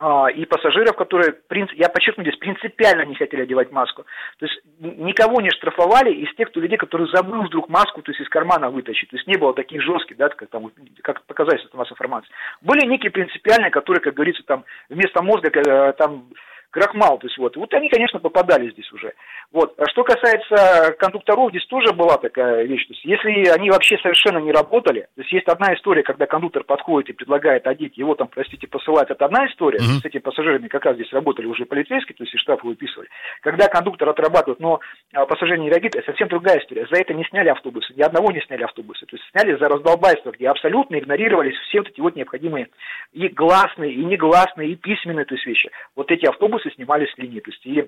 и 0.00 0.44
пассажиров, 0.44 0.94
которые, 0.94 1.34
я 1.74 1.88
подчеркну 1.88 2.22
здесь, 2.22 2.36
принципиально 2.36 3.02
не 3.02 3.16
хотели 3.16 3.42
одевать 3.42 3.72
маску. 3.72 4.04
То 4.38 4.46
есть 4.46 4.60
никого 4.78 5.40
не 5.40 5.50
штрафовали 5.50 6.12
из 6.12 6.32
тех 6.36 6.50
кто 6.50 6.60
людей, 6.60 6.78
которые 6.78 7.08
забыл 7.12 7.42
вдруг 7.42 7.68
маску, 7.68 8.02
то 8.02 8.12
есть 8.12 8.20
из 8.20 8.28
кармана 8.28 8.70
вытащить. 8.70 9.10
То 9.10 9.16
есть 9.16 9.26
не 9.26 9.36
было 9.36 9.54
таких 9.54 9.82
жестких, 9.82 10.16
да, 10.16 10.28
как, 10.28 10.48
там, 10.50 10.70
как 11.02 11.22
показать 11.24 11.64
это 11.64 11.76
масса 11.76 11.94
информации. 11.94 12.30
Были 12.62 12.86
некие 12.86 13.10
принципиальные, 13.10 13.72
которые, 13.72 14.00
как 14.00 14.14
говорится, 14.14 14.44
там 14.44 14.64
вместо 14.88 15.20
мозга 15.20 15.50
э, 15.50 15.92
там 15.94 16.28
крахмал, 16.70 17.18
то 17.18 17.26
есть 17.26 17.38
вот. 17.38 17.56
Вот 17.56 17.72
они, 17.74 17.88
конечно, 17.88 18.18
попадали 18.20 18.70
здесь 18.70 18.90
уже. 18.92 19.14
Вот. 19.52 19.74
А 19.78 19.86
что 19.88 20.04
касается 20.04 20.92
кондукторов, 20.98 21.50
здесь 21.50 21.66
тоже 21.66 21.92
была 21.94 22.18
такая 22.18 22.64
вещь. 22.64 22.86
То 22.86 22.92
есть 22.92 23.04
если 23.04 23.48
они 23.48 23.70
вообще 23.70 23.96
совершенно 23.98 24.38
не 24.38 24.52
работали, 24.52 25.02
то 25.14 25.22
есть 25.22 25.32
есть 25.32 25.48
одна 25.48 25.74
история, 25.74 26.02
когда 26.02 26.26
кондуктор 26.26 26.64
подходит 26.64 27.10
и 27.10 27.14
предлагает 27.14 27.66
одеть, 27.66 27.96
его 27.96 28.14
там, 28.14 28.28
простите, 28.28 28.66
посылать, 28.66 29.10
это 29.10 29.24
одна 29.24 29.46
история. 29.46 29.78
Мгм. 29.78 30.00
С 30.00 30.04
этими 30.04 30.20
пассажирами 30.20 30.68
как 30.68 30.84
раз 30.84 30.96
здесь 30.96 31.12
работали 31.12 31.46
уже 31.46 31.64
полицейские, 31.64 32.16
то 32.16 32.24
есть 32.24 32.34
и 32.34 32.38
штрафы 32.38 32.66
выписывали. 32.66 33.08
Когда 33.40 33.68
кондуктор 33.68 34.08
отрабатывает, 34.08 34.60
но 34.60 34.80
а, 35.14 35.26
пассажир 35.26 35.58
не 35.58 35.68
реагирует, 35.68 35.96
это 35.96 36.06
совсем 36.06 36.28
другая 36.28 36.58
история. 36.58 36.86
За 36.90 37.00
это 37.00 37.14
не 37.14 37.24
сняли 37.24 37.48
автобусы, 37.48 37.94
ни 37.94 38.02
одного 38.02 38.30
не 38.30 38.40
сняли 38.42 38.64
автобусы. 38.64 39.06
То 39.06 39.16
есть 39.16 39.28
сняли 39.30 39.56
за 39.56 39.68
раздолбайство, 39.68 40.30
где 40.30 40.48
абсолютно 40.48 40.98
игнорировались 40.98 41.56
все 41.68 41.78
вот 41.78 41.88
эти 41.88 42.00
вот 42.00 42.16
необходимые 42.16 42.68
и 43.12 43.28
гласные, 43.28 43.92
и 43.92 44.04
негласные, 44.04 44.70
и 44.70 44.76
письменные 44.76 45.24
то 45.24 45.34
есть 45.34 45.46
вещи. 45.46 45.70
Вот 45.96 46.10
эти 46.10 46.26
автобусы 46.26 46.67
снимались 46.70 47.12
с 47.12 47.18
линии, 47.18 47.40
то 47.40 47.50
есть 47.50 47.64
и 47.66 47.84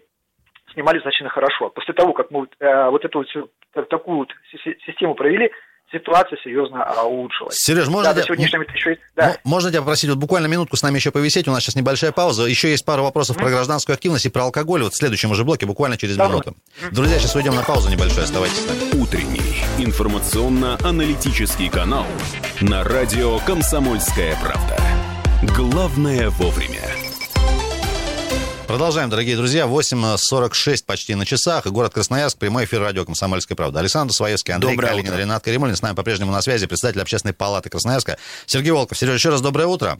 снимали 0.72 0.96
достаточно 0.96 1.28
хорошо. 1.28 1.70
После 1.70 1.94
того, 1.94 2.12
как 2.12 2.30
мы 2.30 2.40
вот, 2.40 2.54
э, 2.60 2.90
вот 2.90 3.04
эту 3.04 3.24
вот 3.74 3.88
такую 3.88 4.18
вот 4.18 4.28
си- 4.50 4.76
систему 4.86 5.14
провели, 5.14 5.50
ситуация 5.92 6.38
серьезно 6.42 6.84
а, 6.84 7.04
улучшилась. 7.04 7.56
Сереж, 7.56 7.88
можно, 7.88 8.14
да, 8.14 8.22
тебя, 8.22 8.34
еще... 8.34 8.96
да. 9.16 9.36
можно 9.44 9.70
тебя 9.70 9.80
попросить 9.80 10.08
вот 10.10 10.18
буквально 10.18 10.46
минутку 10.46 10.76
с 10.76 10.82
нами 10.82 10.96
еще 10.96 11.10
повисеть? 11.10 11.48
У 11.48 11.50
нас 11.50 11.62
сейчас 11.62 11.74
небольшая 11.76 12.12
пауза. 12.12 12.44
Еще 12.44 12.70
есть 12.70 12.84
пару 12.84 13.02
вопросов 13.02 13.36
mm-hmm. 13.36 13.40
про 13.42 13.50
гражданскую 13.50 13.94
активность 13.94 14.26
и 14.26 14.30
про 14.30 14.42
алкоголь. 14.44 14.82
Вот 14.82 14.92
в 14.92 14.96
следующем 14.96 15.32
уже 15.32 15.44
блоке, 15.44 15.66
буквально 15.66 15.96
через 15.96 16.16
да, 16.16 16.28
минуту. 16.28 16.50
Mm-hmm. 16.50 16.94
Друзья, 16.94 17.18
сейчас 17.18 17.34
уйдем 17.34 17.54
на 17.54 17.62
паузу 17.62 17.90
небольшую. 17.90 18.22
Оставайтесь 18.24 18.58
с 18.58 18.68
нами. 18.68 19.02
Утренний 19.02 19.64
информационно-аналитический 19.84 21.68
канал 21.68 22.06
на 22.60 22.84
радио 22.84 23.38
«Комсомольская 23.40 24.36
правда». 24.40 24.76
Главное 25.56 26.30
вовремя. 26.30 27.09
Продолжаем, 28.70 29.10
дорогие 29.10 29.36
друзья. 29.36 29.64
8.46 29.64 30.84
почти 30.86 31.16
на 31.16 31.26
часах. 31.26 31.66
Город 31.66 31.92
Красноярск. 31.92 32.38
Прямой 32.38 32.66
эфир 32.66 32.80
радио 32.80 33.04
«Комсомольская 33.04 33.56
правда». 33.56 33.80
Александр 33.80 34.14
Своевский, 34.14 34.54
Андрей 34.54 34.76
доброе 34.76 34.90
Калинин, 34.90 35.10
утро. 35.10 35.20
Ренат 35.20 35.42
Каримулин. 35.42 35.74
С 35.74 35.82
нами 35.82 35.96
по-прежнему 35.96 36.30
на 36.30 36.40
связи 36.40 36.68
председатель 36.68 37.00
общественной 37.02 37.34
палаты 37.34 37.68
Красноярска 37.68 38.16
Сергей 38.46 38.70
Волков. 38.70 38.96
Сереж, 38.96 39.16
еще 39.16 39.30
раз 39.30 39.40
доброе 39.40 39.66
утро. 39.66 39.98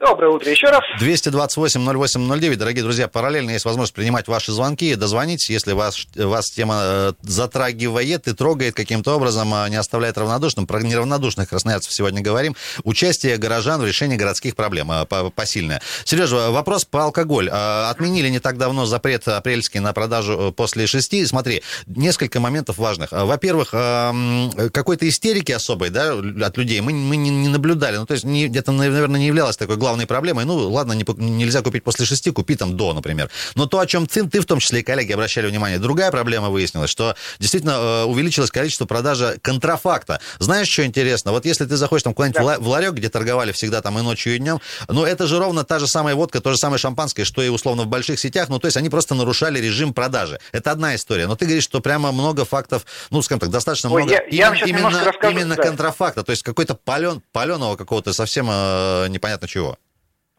Доброе 0.00 0.32
утро 0.32 0.50
еще 0.50 0.66
раз. 0.66 0.80
228-08-09. 1.00 2.56
Дорогие 2.56 2.82
друзья, 2.82 3.06
параллельно 3.06 3.50
есть 3.50 3.64
возможность 3.64 3.94
принимать 3.94 4.26
ваши 4.26 4.50
звонки. 4.50 4.96
Дозвонитесь, 4.96 5.48
если 5.50 5.70
вас, 5.70 6.08
вас 6.16 6.50
тема 6.50 6.80
э, 6.82 7.12
затрагивает 7.22 8.26
и 8.26 8.34
трогает 8.34 8.74
каким-то 8.74 9.14
образом, 9.14 9.54
а 9.54 9.68
не 9.68 9.76
оставляет 9.76 10.18
равнодушным. 10.18 10.66
Про 10.66 10.80
неравнодушных 10.80 11.48
красноярцев 11.48 11.92
сегодня 11.92 12.22
говорим. 12.22 12.56
Участие 12.82 13.36
горожан 13.36 13.80
в 13.80 13.86
решении 13.86 14.16
городских 14.16 14.56
проблем 14.56 14.90
э, 14.90 15.30
посильное. 15.32 15.80
Сережа, 16.04 16.50
вопрос 16.50 16.84
по 16.84 17.04
алкоголь. 17.04 17.48
Э, 17.48 17.88
отменили 17.88 18.28
не 18.30 18.40
так 18.40 18.58
давно 18.58 18.86
запрет 18.86 19.28
апрельский 19.28 19.78
на 19.78 19.92
продажу 19.92 20.52
после 20.56 20.88
шести. 20.88 21.24
Смотри, 21.24 21.62
несколько 21.86 22.40
моментов 22.40 22.78
важных. 22.78 23.12
Во-первых, 23.12 23.70
какой-то 23.70 25.08
истерики 25.08 25.52
особой 25.52 25.90
да, 25.90 26.14
от 26.14 26.56
людей 26.58 26.80
мы, 26.80 26.92
мы 26.92 27.14
не 27.16 27.48
наблюдали. 27.48 27.96
Ну, 27.96 28.06
то 28.06 28.14
есть 28.14 28.24
не, 28.24 28.48
это, 28.48 28.72
наверное, 28.72 29.20
не 29.20 29.28
являлось 29.28 29.56
такой 29.56 29.76
главной 29.84 30.06
проблемой. 30.06 30.46
Ну, 30.46 30.70
ладно, 30.70 30.94
не, 30.94 31.04
нельзя 31.18 31.60
купить 31.60 31.84
после 31.84 32.06
шести, 32.06 32.30
купи 32.30 32.56
там 32.56 32.74
до, 32.74 32.94
например. 32.94 33.28
Но 33.54 33.66
то, 33.66 33.78
о 33.80 33.86
чем 33.86 34.06
ты, 34.06 34.26
ты 34.26 34.40
в 34.40 34.46
том 34.46 34.58
числе 34.58 34.80
и 34.80 34.82
коллеги 34.82 35.12
обращали 35.12 35.46
внимание, 35.46 35.78
другая 35.78 36.10
проблема 36.10 36.48
выяснилась, 36.48 36.88
что 36.88 37.14
действительно 37.38 37.72
э, 37.72 38.04
увеличилось 38.04 38.50
количество 38.50 38.86
продажи 38.86 39.38
контрафакта. 39.42 40.20
Знаешь, 40.38 40.68
что 40.70 40.86
интересно? 40.86 41.32
Вот 41.32 41.44
если 41.44 41.66
ты 41.66 41.76
заходишь 41.76 42.02
там 42.02 42.14
куда-нибудь 42.14 42.40
да. 42.40 42.58
в 42.58 42.66
ларек, 42.66 42.94
где 42.94 43.10
торговали 43.10 43.52
всегда 43.52 43.82
там 43.82 43.98
и 43.98 44.02
ночью, 44.02 44.36
и 44.36 44.38
днем, 44.38 44.58
ну, 44.88 45.04
это 45.04 45.26
же 45.26 45.38
ровно 45.38 45.64
та 45.64 45.78
же 45.78 45.86
самая 45.86 46.14
водка, 46.14 46.40
то 46.40 46.50
же 46.50 46.56
самое 46.56 46.78
шампанское, 46.78 47.24
что 47.24 47.42
и 47.42 47.48
условно 47.50 47.82
в 47.82 47.88
больших 47.88 48.18
сетях, 48.18 48.48
ну, 48.48 48.58
то 48.58 48.66
есть 48.66 48.78
они 48.78 48.88
просто 48.88 49.14
нарушали 49.14 49.58
режим 49.58 49.92
продажи. 49.92 50.40
Это 50.52 50.70
одна 50.70 50.94
история. 50.94 51.26
Но 51.26 51.36
ты 51.36 51.44
говоришь, 51.44 51.64
что 51.64 51.80
прямо 51.80 52.10
много 52.10 52.46
фактов, 52.46 52.86
ну, 53.10 53.20
скажем 53.20 53.40
так, 53.40 53.50
достаточно 53.50 53.90
Ой, 53.90 54.04
много 54.04 54.14
я, 54.30 54.48
именно, 54.48 54.54
я 54.54 54.66
именно, 54.66 55.30
именно 55.30 55.56
да. 55.56 55.62
контрафакта, 55.62 56.22
то 56.22 56.30
есть 56.30 56.42
какой-то 56.42 56.74
пален, 56.74 57.22
паленого 57.32 57.76
какого-то 57.76 58.14
совсем 58.14 58.48
э, 58.50 59.08
непонятно 59.08 59.46
чего. 59.46 59.73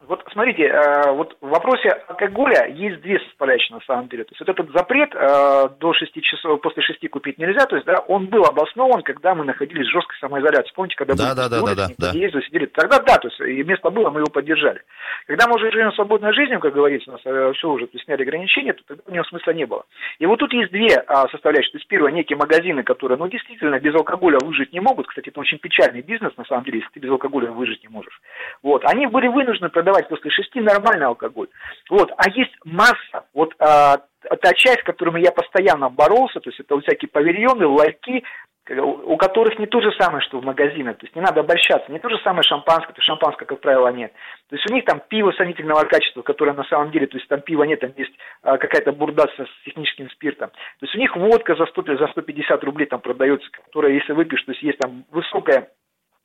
Вот 0.08 0.24
смотрите, 0.32 0.64
э, 0.64 1.10
вот 1.12 1.36
в 1.40 1.48
вопросе 1.48 1.88
алкоголя 2.08 2.66
есть 2.68 3.00
две 3.00 3.18
составляющие 3.20 3.76
на 3.76 3.84
самом 3.84 4.08
деле. 4.08 4.24
То 4.24 4.32
есть 4.32 4.40
вот 4.40 4.48
этот 4.48 4.70
запрет 4.72 5.14
э, 5.14 5.68
до 5.80 5.92
6 5.92 6.22
часов, 6.22 6.60
после 6.60 6.82
6 6.82 7.10
купить 7.10 7.38
нельзя, 7.38 7.66
то 7.66 7.76
есть 7.76 7.86
да, 7.86 7.98
он 8.06 8.26
был 8.26 8.44
обоснован, 8.44 9.02
когда 9.02 9.34
мы 9.34 9.44
находились 9.44 9.88
в 9.88 9.92
жесткой 9.92 10.16
самоизоляции. 10.20 10.72
Помните, 10.74 10.96
когда 10.96 11.14
да, 11.14 11.34
да, 11.34 11.48
да, 11.48 11.60
да, 11.60 11.74
да, 11.74 11.88
да. 11.98 12.10
ездили, 12.12 12.42
сидели, 12.42 12.66
тогда 12.66 12.98
да, 13.00 13.16
то 13.16 13.28
есть 13.28 13.40
и 13.40 13.62
место 13.64 13.90
было, 13.90 14.10
мы 14.10 14.20
его 14.20 14.30
поддержали. 14.30 14.82
Когда 15.26 15.48
мы 15.48 15.56
уже 15.56 15.72
живем 15.72 15.92
свободной 15.92 16.32
жизнью, 16.32 16.60
как 16.60 16.72
говорится, 16.72 17.10
у 17.10 17.12
нас 17.14 17.22
э, 17.24 17.52
все 17.56 17.68
уже 17.68 17.88
сняли 18.04 18.22
ограничения, 18.22 18.74
то 18.74 18.82
тогда 18.86 19.02
у 19.06 19.12
него 19.12 19.24
смысла 19.24 19.50
не 19.52 19.64
было. 19.64 19.84
И 20.18 20.26
вот 20.26 20.38
тут 20.38 20.52
есть 20.52 20.70
две 20.70 21.02
а, 21.06 21.28
составляющие. 21.28 21.72
То 21.72 21.78
есть 21.78 21.88
первое, 21.88 22.12
некие 22.12 22.36
магазины, 22.36 22.82
которые, 22.82 23.18
ну, 23.18 23.28
действительно, 23.28 23.78
без 23.80 23.94
алкоголя 23.94 24.38
выжить 24.44 24.72
не 24.72 24.80
могут. 24.80 25.08
Кстати, 25.08 25.28
это 25.28 25.40
очень 25.40 25.58
печальный 25.58 26.02
бизнес, 26.02 26.36
на 26.36 26.44
самом 26.44 26.64
деле, 26.64 26.78
если 26.78 26.92
ты 26.92 27.00
без 27.00 27.10
алкоголя 27.10 27.50
выжить 27.50 27.82
не 27.82 27.88
можешь. 27.88 28.20
Вот. 28.62 28.84
Они 28.84 29.06
были 29.06 29.28
вынуждены 29.28 29.68
продавать 29.70 29.95
после 30.04 30.30
6 30.30 30.54
нормальный 30.56 31.06
алкоголь. 31.06 31.48
Вот. 31.90 32.12
А 32.16 32.30
есть 32.30 32.52
масса, 32.64 33.24
вот 33.34 33.54
а, 33.58 33.98
та 34.40 34.52
часть, 34.54 34.80
с 34.80 34.84
которой 34.84 35.22
я 35.22 35.32
постоянно 35.32 35.88
боролся, 35.90 36.40
то 36.40 36.50
есть 36.50 36.60
это 36.60 36.74
вот 36.74 36.84
всякие 36.84 37.08
павильоны, 37.08 37.66
ларьки, 37.66 38.24
у 38.68 39.16
которых 39.16 39.58
не 39.58 39.66
то 39.66 39.80
же 39.80 39.92
самое, 39.92 40.20
что 40.22 40.40
в 40.40 40.44
магазинах. 40.44 40.98
То 40.98 41.06
есть 41.06 41.14
не 41.14 41.22
надо 41.22 41.40
обольщаться, 41.40 41.90
не 41.92 42.00
то 42.00 42.08
же 42.08 42.18
самое 42.24 42.42
шампанское, 42.42 42.92
то 42.92 43.00
шампанское, 43.00 43.44
как 43.44 43.60
правило, 43.60 43.88
нет. 43.88 44.12
То 44.48 44.56
есть 44.56 44.68
у 44.68 44.74
них 44.74 44.84
там 44.84 45.00
пиво 45.08 45.30
сомнительного 45.32 45.84
качества, 45.84 46.22
которое 46.22 46.52
на 46.52 46.64
самом 46.64 46.90
деле, 46.90 47.06
то 47.06 47.16
есть 47.16 47.28
там 47.28 47.40
пива 47.42 47.62
нет, 47.62 47.80
там 47.80 47.92
есть 47.96 48.12
а, 48.42 48.58
какая-то 48.58 48.92
бурда 48.92 49.28
с, 49.36 49.64
техническим 49.64 50.10
спиртом. 50.10 50.50
То 50.50 50.86
есть 50.86 50.96
у 50.96 50.98
них 50.98 51.14
водка 51.14 51.54
за, 51.54 51.66
100, 51.66 51.96
за 51.96 52.08
150 52.08 52.64
рублей 52.64 52.86
там 52.86 53.00
продается, 53.00 53.48
которая, 53.66 53.92
если 53.92 54.12
выпьешь, 54.12 54.42
то 54.42 54.50
есть 54.50 54.62
есть 54.62 54.78
там 54.78 55.04
высокая 55.10 55.68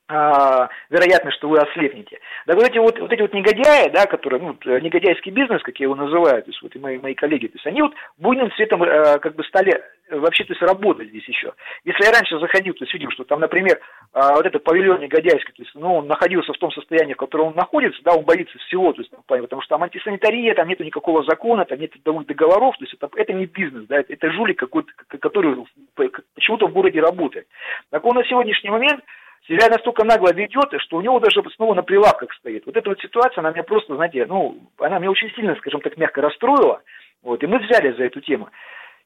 вероятность, 0.08 1.36
что 1.38 1.48
вы 1.48 1.58
ослепнете. 1.58 2.18
Да 2.46 2.54
вот 2.54 2.64
эти 2.64 2.78
вот, 2.78 2.98
вот 2.98 3.12
эти 3.12 3.20
вот 3.20 3.32
негодяи, 3.32 3.88
да, 3.90 4.06
которые, 4.06 4.42
ну, 4.42 4.56
негодяйский 4.80 5.32
бизнес, 5.32 5.62
как 5.62 5.78
я 5.78 5.84
его 5.84 5.94
называю, 5.94 6.42
то 6.42 6.50
есть 6.50 6.60
вот 6.62 6.74
и 6.74 6.78
мои, 6.78 6.98
мои 6.98 7.14
коллеги, 7.14 7.46
то 7.46 7.54
есть 7.54 7.66
они 7.66 7.82
вот 7.82 7.94
буйным 8.18 8.50
цветом 8.52 8.82
э, 8.82 9.18
как 9.20 9.36
бы 9.36 9.44
стали 9.44 9.82
э, 10.08 10.18
вообще, 10.18 10.44
то 10.44 10.52
есть 10.52 10.62
работать 10.62 11.08
здесь 11.08 11.26
еще. 11.28 11.52
Если 11.84 12.04
я 12.04 12.12
раньше 12.12 12.38
заходил, 12.38 12.74
то 12.74 12.84
есть 12.84 12.92
видел, 12.92 13.10
что 13.10 13.24
там, 13.24 13.40
например, 13.40 13.80
э, 14.14 14.20
вот 14.34 14.44
этот 14.44 14.64
павильон 14.64 15.00
негодяйский, 15.00 15.52
то 15.54 15.62
есть, 15.62 15.74
ну, 15.74 15.96
он 15.96 16.08
находился 16.08 16.52
в 16.52 16.58
том 16.58 16.70
состоянии, 16.72 17.14
в 17.14 17.18
котором 17.18 17.48
он 17.48 17.54
находится, 17.54 18.02
да, 18.02 18.12
он 18.14 18.24
боится 18.24 18.58
всего, 18.58 18.92
то 18.92 19.00
есть, 19.00 19.12
потому 19.26 19.62
что 19.62 19.74
там 19.74 19.82
антисанитария, 19.82 20.54
там 20.54 20.68
нету 20.68 20.84
никакого 20.84 21.24
закона, 21.24 21.64
там 21.64 21.78
нет 21.78 21.92
договоров, 22.04 22.76
то 22.76 22.84
есть 22.84 22.94
это, 22.94 23.08
это 23.16 23.32
не 23.32 23.46
бизнес, 23.46 23.86
да, 23.86 24.00
это, 24.00 24.12
это 24.12 24.30
жулик 24.32 24.58
какой-то, 24.58 24.90
который 25.20 25.56
почему-то 26.34 26.66
в 26.66 26.72
городе 26.72 27.00
работает. 27.00 27.46
Так 27.90 28.04
он 28.04 28.16
на 28.16 28.24
сегодняшний 28.24 28.70
момент 28.70 29.02
себя 29.46 29.68
настолько 29.68 30.04
нагло 30.04 30.32
ведет, 30.32 30.72
что 30.78 30.96
у 30.96 31.00
него 31.00 31.18
даже 31.18 31.42
снова 31.56 31.74
на 31.74 31.82
прилавках 31.82 32.32
стоит. 32.34 32.64
Вот 32.66 32.76
эта 32.76 32.88
вот 32.88 33.00
ситуация, 33.00 33.40
она 33.40 33.50
меня 33.50 33.62
просто, 33.62 33.94
знаете, 33.96 34.26
ну, 34.26 34.56
она 34.78 34.98
меня 34.98 35.10
очень 35.10 35.32
сильно, 35.34 35.54
скажем 35.56 35.80
так, 35.80 35.96
мягко 35.96 36.20
расстроила. 36.20 36.82
Вот, 37.22 37.42
и 37.42 37.46
мы 37.46 37.58
взяли 37.58 37.92
за 37.92 38.04
эту 38.04 38.20
тему. 38.20 38.48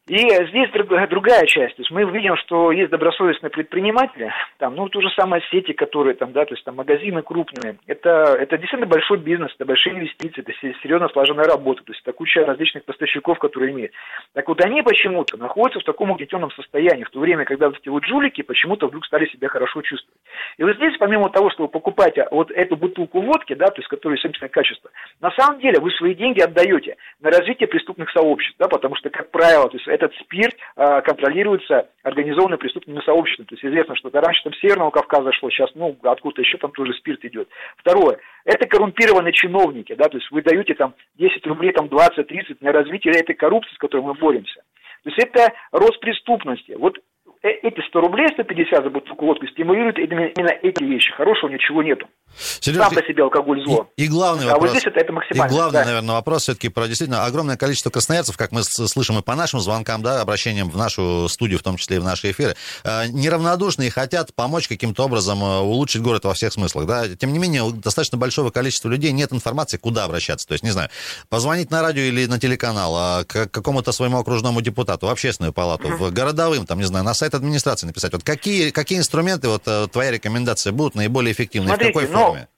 И 0.09 0.19
здесь 0.19 0.71
другая 1.11 1.45
часть. 1.47 1.75
То 1.75 1.83
есть 1.83 1.91
мы 1.91 2.05
видим, 2.05 2.37
что 2.37 2.71
есть 2.71 2.91
добросовестные 2.91 3.51
предприниматели, 3.51 4.33
там, 4.59 4.77
ну, 4.77 4.89
то 4.89 5.01
же 5.01 5.11
самое 5.11 5.43
сети, 5.51 5.73
которые 5.73 6.15
там, 6.15 6.33
да, 6.33 6.45
то 6.45 6.55
есть 6.55 6.65
там 6.65 6.77
магазины 6.77 7.23
крупные. 7.23 7.77
Это, 7.89 8.37
это 8.39 8.57
действительно 8.57 8.87
большой 8.87 9.19
бизнес, 9.19 9.53
это 9.57 9.65
большие 9.65 9.97
инвестиции, 9.97 10.43
это 10.43 10.53
серьезно 10.81 11.09
слаженная 11.09 11.47
работа, 11.47 11.83
то 11.83 11.93
есть 11.93 12.03
это 12.03 12.13
куча 12.13 12.47
различных 12.47 12.85
поставщиков, 12.85 13.41
которые 13.41 13.73
имеют. 13.73 13.93
Так 14.33 14.47
вот 14.47 14.65
они 14.65 14.81
почему-то 14.83 15.37
находятся 15.39 15.81
в 15.81 15.85
таком 15.85 16.13
угнетенном 16.13 16.53
состоянии, 16.53 17.03
в 17.03 17.11
то 17.11 17.19
время, 17.19 17.45
когда 17.45 17.67
вот 17.67 17.79
эти 17.79 17.89
вот 17.89 18.05
жулики 18.05 18.43
почему-то 18.43 18.87
вдруг 18.87 19.05
стали 19.07 19.27
себя 19.27 19.49
хорошо 19.49 19.83
чувствовать. 19.83 20.21
И 20.57 20.63
вот 20.63 20.77
здесь, 20.77 20.97
помимо 20.99 21.31
того, 21.31 21.51
что 21.51 21.65
вы 21.65 21.69
покупаете 21.69 22.29
вот 22.31 22.53
эту 22.53 22.77
бутылку 22.77 23.23
водки, 23.23 23.55
да, 23.55 23.67
то 23.67 23.79
есть 23.79 23.89
которая 23.89 24.19
собственно 24.19 24.49
качество, 24.51 24.89
на 25.21 25.33
самом 25.33 25.59
деле 25.59 25.81
вы 25.81 25.91
свои 25.91 26.15
деньги 26.15 26.41
отдаете 26.41 26.97
на 27.27 27.33
развитие 27.33 27.67
преступных 27.67 28.09
сообществ, 28.13 28.57
да, 28.61 28.69
потому 28.69 28.95
что, 28.95 29.11
как 29.11 29.33
правило, 29.33 29.69
то 29.69 29.77
есть 29.77 29.89
этот 29.89 30.15
спирт 30.23 30.55
а, 30.77 31.01
контролируется 31.01 31.89
организованным 32.05 32.57
преступными 32.57 33.01
сообществами. 33.01 33.47
То 33.47 33.57
есть 33.57 33.65
известно, 33.65 33.97
что 33.97 34.09
это 34.11 34.21
раньше 34.21 34.45
там 34.45 34.55
с 34.55 34.61
Северного 34.61 34.91
Кавказа 34.91 35.33
шло, 35.33 35.51
сейчас, 35.51 35.71
ну, 35.75 35.97
откуда-то 36.05 36.43
еще 36.43 36.57
там 36.59 36.71
тоже 36.71 36.93
спирт 36.95 37.25
идет. 37.25 37.49
Второе, 37.79 38.19
это 38.45 38.69
коррумпированные 38.69 39.33
чиновники, 39.33 39.97
да, 39.97 40.05
то 40.05 40.19
есть 40.19 40.31
вы 40.31 40.43
даете 40.43 40.75
там 40.75 40.95
10 41.17 41.45
рублей, 41.49 41.73
там 41.73 41.87
20-30 41.87 42.59
на 42.61 42.71
развитие 42.71 43.15
этой 43.15 43.35
коррупции, 43.35 43.75
с 43.75 43.79
которой 43.79 44.03
мы 44.03 44.15
боремся. 44.15 44.63
То 45.03 45.11
есть 45.11 45.19
это 45.19 45.53
рост 45.73 45.99
преступности. 45.99 46.77
Вот 46.79 46.97
Э, 46.99 47.16
эти 47.49 47.81
100 47.89 48.01
рублей, 48.01 48.29
150 48.33 48.85
за 48.85 48.91
бутылку 48.91 49.27
водки 49.27 49.47
стимулируют 49.51 49.99
именно, 49.99 50.51
эти 50.63 50.83
вещи. 50.83 51.13
Хорошего 51.13 51.51
ничего 51.51 51.83
нету. 51.83 52.07
Сереж, 52.37 52.79
Сам 52.79 52.95
по 52.95 53.03
себе 53.03 53.23
алкоголь 53.23 53.65
зло. 53.65 53.89
И, 53.97 54.05
и 54.05 54.09
главный 54.09 54.45
а 54.45 54.55
вопрос. 54.55 54.71
вот 54.71 54.71
здесь 54.71 54.87
это, 54.87 55.01
это 55.01 55.13
максимально. 55.13 55.51
И 55.51 55.55
главный, 55.55 55.81
да. 55.81 55.85
наверное, 55.87 56.15
вопрос 56.15 56.43
все-таки 56.43 56.69
про 56.69 56.87
действительно 56.87 57.25
огромное 57.25 57.57
количество 57.57 57.91
красноярцев, 57.91 58.37
как 58.37 58.53
мы 58.53 58.63
слышим 58.63 59.19
и 59.19 59.23
по 59.23 59.35
нашим 59.35 59.61
звонкам, 59.61 60.03
да, 60.03 60.21
обращениям 60.21 60.69
в 60.69 60.77
нашу 60.77 61.29
студию, 61.29 61.59
в 61.59 61.63
том 61.63 61.77
числе 61.77 61.97
и 61.97 61.99
в 62.01 62.05
наши 62.05 62.31
эфиры, 62.31 62.55
э, 62.85 63.07
неравнодушны 63.09 63.87
и 63.87 63.91
хотят 63.91 64.35
помочь 64.35 64.69
каким-то 64.69 65.05
образом 65.05 65.43
э, 65.43 65.61
улучшить 65.61 66.03
город 66.03 66.25
во 66.25 66.35
всех 66.35 66.53
смыслах. 66.53 66.87
Да? 66.87 67.09
Тем 67.09 67.33
не 67.33 67.39
менее, 67.39 67.63
у 67.63 67.71
достаточно 67.71 68.19
большого 68.19 68.51
количества 68.51 68.89
людей 68.89 69.13
нет 69.13 69.33
информации, 69.33 69.79
куда 69.79 70.05
обращаться. 70.05 70.47
То 70.47 70.53
есть, 70.53 70.65
не 70.65 70.71
знаю, 70.71 70.91
позвонить 71.29 71.71
на 71.71 71.81
радио 71.81 72.03
или 72.03 72.27
на 72.27 72.39
телеканал, 72.39 72.95
а 72.97 73.25
к 73.25 73.47
какому-то 73.47 73.93
своему 73.93 74.19
окружному 74.19 74.61
депутату, 74.61 75.07
в 75.07 75.11
общественную 75.11 75.53
палату, 75.53 75.89
в 75.89 76.11
городовым, 76.11 76.67
там, 76.67 76.79
не 76.79 76.85
знаю, 76.85 77.05
на 77.05 77.15
сайт 77.15 77.35
администрации 77.37 77.87
написать. 77.87 78.13
Вот 78.13 78.23
какие, 78.23 78.71
какие 78.71 78.99
инструменты, 78.99 79.49
вот 79.49 79.63
э, 79.67 79.89
твоя 79.93 80.11
рекомендация, 80.11 80.73
будут 80.73 80.95
наиболее 80.95 81.33
эффективны? 81.33 81.69
Смотрите, 81.69 81.93
в 81.93 81.95
какой 81.95 82.07
форме? 82.07 82.49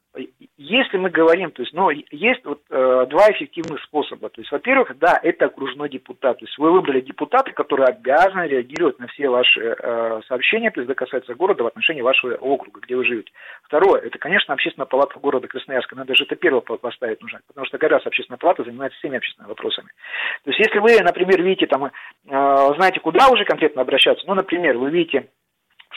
Если 0.58 0.96
мы 0.96 1.08
говорим, 1.08 1.52
то 1.52 1.62
есть, 1.62 1.72
ну, 1.72 1.88
есть 1.88 2.44
вот 2.44 2.60
э, 2.68 3.06
два 3.08 3.30
эффективных 3.30 3.80
способа. 3.84 4.28
То 4.28 4.40
есть, 4.40 4.50
во-первых, 4.50 4.98
да, 4.98 5.18
это 5.22 5.46
окружной 5.46 5.88
депутат. 5.88 6.40
То 6.40 6.44
есть 6.44 6.58
вы 6.58 6.72
выбрали 6.72 7.00
депутата, 7.00 7.52
который 7.52 7.86
обязан 7.86 8.42
реагировать 8.42 8.98
на 8.98 9.06
все 9.06 9.28
ваши 9.28 9.60
э, 9.60 10.20
сообщения, 10.26 10.72
то 10.72 10.80
есть, 10.80 10.90
это 10.90 10.98
касается 10.98 11.36
города 11.36 11.62
в 11.62 11.68
отношении 11.68 12.02
вашего 12.02 12.34
округа, 12.34 12.80
где 12.80 12.96
вы 12.96 13.04
живете. 13.04 13.30
Второе, 13.62 14.00
это, 14.00 14.18
конечно, 14.18 14.52
общественная 14.52 14.86
палата 14.86 15.16
города 15.20 15.46
Красноярска. 15.46 15.94
Надо 15.94 16.08
даже 16.08 16.24
это 16.24 16.34
первое 16.34 16.60
поставить 16.60 17.22
нужно, 17.22 17.38
потому 17.46 17.64
что 17.64 17.78
как 17.78 17.90
раз 17.92 18.04
общественная 18.04 18.38
палата 18.38 18.64
занимается 18.64 18.98
всеми 18.98 19.18
общественными 19.18 19.50
вопросами. 19.50 19.88
То 20.42 20.50
есть, 20.50 20.58
если 20.58 20.80
вы, 20.80 21.00
например, 21.00 21.40
видите 21.40 21.66
там, 21.66 21.84
э, 21.84 21.90
знаете, 22.26 22.98
куда 22.98 23.28
уже 23.28 23.44
конкретно 23.44 23.82
обращаться, 23.82 24.26
ну, 24.26 24.34
например, 24.34 24.76
вы 24.76 24.90
видите 24.90 25.28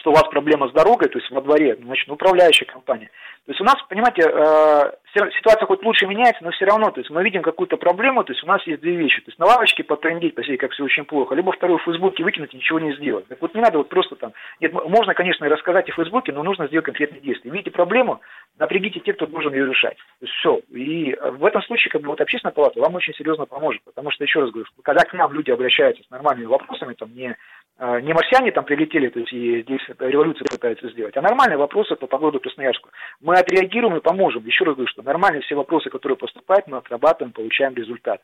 что 0.01 0.09
у 0.09 0.13
вас 0.13 0.23
проблема 0.29 0.67
с 0.67 0.71
дорогой, 0.71 1.07
то 1.09 1.19
есть 1.19 1.29
во 1.31 1.41
дворе, 1.41 1.77
значит, 1.79 2.09
управляющая 2.09 2.65
компания. 2.65 3.09
То 3.45 3.51
есть 3.51 3.61
у 3.61 3.63
нас, 3.63 3.75
понимаете, 3.87 4.23
э, 4.23 4.91
ситуация 5.37 5.65
хоть 5.65 5.83
лучше 5.83 6.07
меняется, 6.07 6.43
но 6.43 6.51
все 6.51 6.65
равно, 6.65 6.89
то 6.91 6.99
есть 6.99 7.09
мы 7.09 7.23
видим 7.23 7.41
какую-то 7.41 7.77
проблему, 7.77 8.23
то 8.23 8.33
есть 8.33 8.43
у 8.43 8.47
нас 8.47 8.65
есть 8.65 8.81
две 8.81 8.95
вещи. 8.95 9.21
То 9.21 9.29
есть 9.29 9.39
на 9.39 9.45
лавочке 9.45 9.83
потрендить, 9.83 10.35
посидеть, 10.35 10.59
как 10.59 10.71
все 10.71 10.83
очень 10.83 11.05
плохо, 11.05 11.35
либо 11.35 11.51
вторую 11.51 11.79
в 11.79 11.83
Фейсбуке 11.83 12.23
выкинуть 12.23 12.53
и 12.53 12.57
ничего 12.57 12.79
не 12.79 12.93
сделать. 12.95 13.27
Так 13.27 13.41
вот 13.41 13.53
не 13.53 13.61
надо 13.61 13.77
вот 13.77 13.89
просто 13.89 14.15
там, 14.15 14.33
нет, 14.59 14.73
можно, 14.73 15.13
конечно, 15.13 15.45
и 15.45 15.49
рассказать 15.49 15.87
и 15.87 15.91
в 15.91 15.95
Фейсбуке, 15.95 16.31
но 16.31 16.43
нужно 16.43 16.67
сделать 16.67 16.85
конкретные 16.85 17.21
действия. 17.21 17.51
Видите 17.51 17.71
проблему, 17.71 18.21
напрягите 18.57 18.99
те, 18.99 19.13
кто 19.13 19.27
должен 19.27 19.53
ее 19.53 19.67
решать. 19.67 19.97
То 19.97 20.25
есть 20.25 20.33
все. 20.35 20.61
И 20.69 21.15
в 21.15 21.45
этом 21.45 21.61
случае, 21.63 21.91
как 21.91 22.01
бы, 22.01 22.09
вот 22.09 22.21
общественная 22.21 22.53
палата 22.53 22.79
вам 22.79 22.95
очень 22.95 23.13
серьезно 23.13 23.45
поможет, 23.45 23.83
потому 23.83 24.11
что, 24.11 24.23
еще 24.23 24.39
раз 24.39 24.51
говорю, 24.51 24.67
когда 24.83 25.03
к 25.03 25.13
нам 25.13 25.33
люди 25.33 25.51
обращаются 25.51 26.03
с 26.03 26.09
нормальными 26.09 26.47
вопросами, 26.47 26.93
там, 26.93 27.13
не 27.13 27.35
не 27.79 28.13
марсиане 28.13 28.51
там 28.51 28.63
прилетели, 28.63 29.09
то 29.09 29.19
есть 29.19 29.33
и 29.33 29.63
здесь 29.63 29.81
революцию 29.99 30.47
пытаются 30.49 30.89
сделать, 30.89 31.17
а 31.17 31.21
нормальные 31.21 31.57
вопросы 31.57 31.95
по 31.95 32.07
погоду 32.07 32.39
Красноярску. 32.39 32.89
Мы 33.21 33.35
отреагируем 33.35 33.97
и 33.97 34.01
поможем. 34.01 34.45
Еще 34.45 34.63
раз 34.65 34.75
говорю, 34.75 34.91
что 34.91 35.01
нормальные 35.01 35.41
все 35.41 35.55
вопросы, 35.55 35.89
которые 35.89 36.17
поступают, 36.17 36.67
мы 36.67 36.77
отрабатываем, 36.77 37.33
получаем 37.33 37.73
результат. 37.73 38.21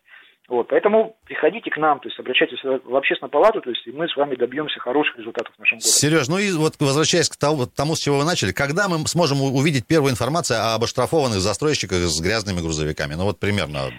Вот, 0.48 0.70
поэтому 0.70 1.18
приходите 1.26 1.70
к 1.70 1.76
нам, 1.76 2.00
то 2.00 2.08
есть 2.08 2.18
обращайтесь 2.20 2.64
в 2.64 2.96
общественную 2.96 3.30
палату, 3.30 3.60
то 3.60 3.70
есть 3.70 3.86
и 3.86 3.92
мы 3.92 4.08
с 4.08 4.16
вами 4.16 4.36
добьемся 4.36 4.80
хороших 4.80 5.18
результатов 5.18 5.54
в 5.54 5.60
нашем 5.60 5.80
городе. 5.80 5.92
Сереж, 5.92 6.30
ну 6.30 6.38
и 6.38 6.54
вот 6.54 6.76
возвращаясь 6.80 7.28
к 7.28 7.36
тому, 7.36 7.66
тому, 7.66 7.96
с 7.96 8.00
чего 8.00 8.20
вы 8.20 8.24
начали, 8.24 8.54
когда 8.54 8.88
мы 8.88 9.06
сможем 9.08 9.42
увидеть 9.42 9.86
первую 9.86 10.12
информацию 10.12 10.58
об 10.74 10.82
оштрафованных 10.82 11.40
застройщиках 11.40 11.98
с 11.98 12.22
грязными 12.22 12.62
грузовиками? 12.62 13.16
Ну 13.16 13.26
вот 13.26 13.40
примерно. 13.40 13.92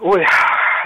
Ой, 0.00 0.26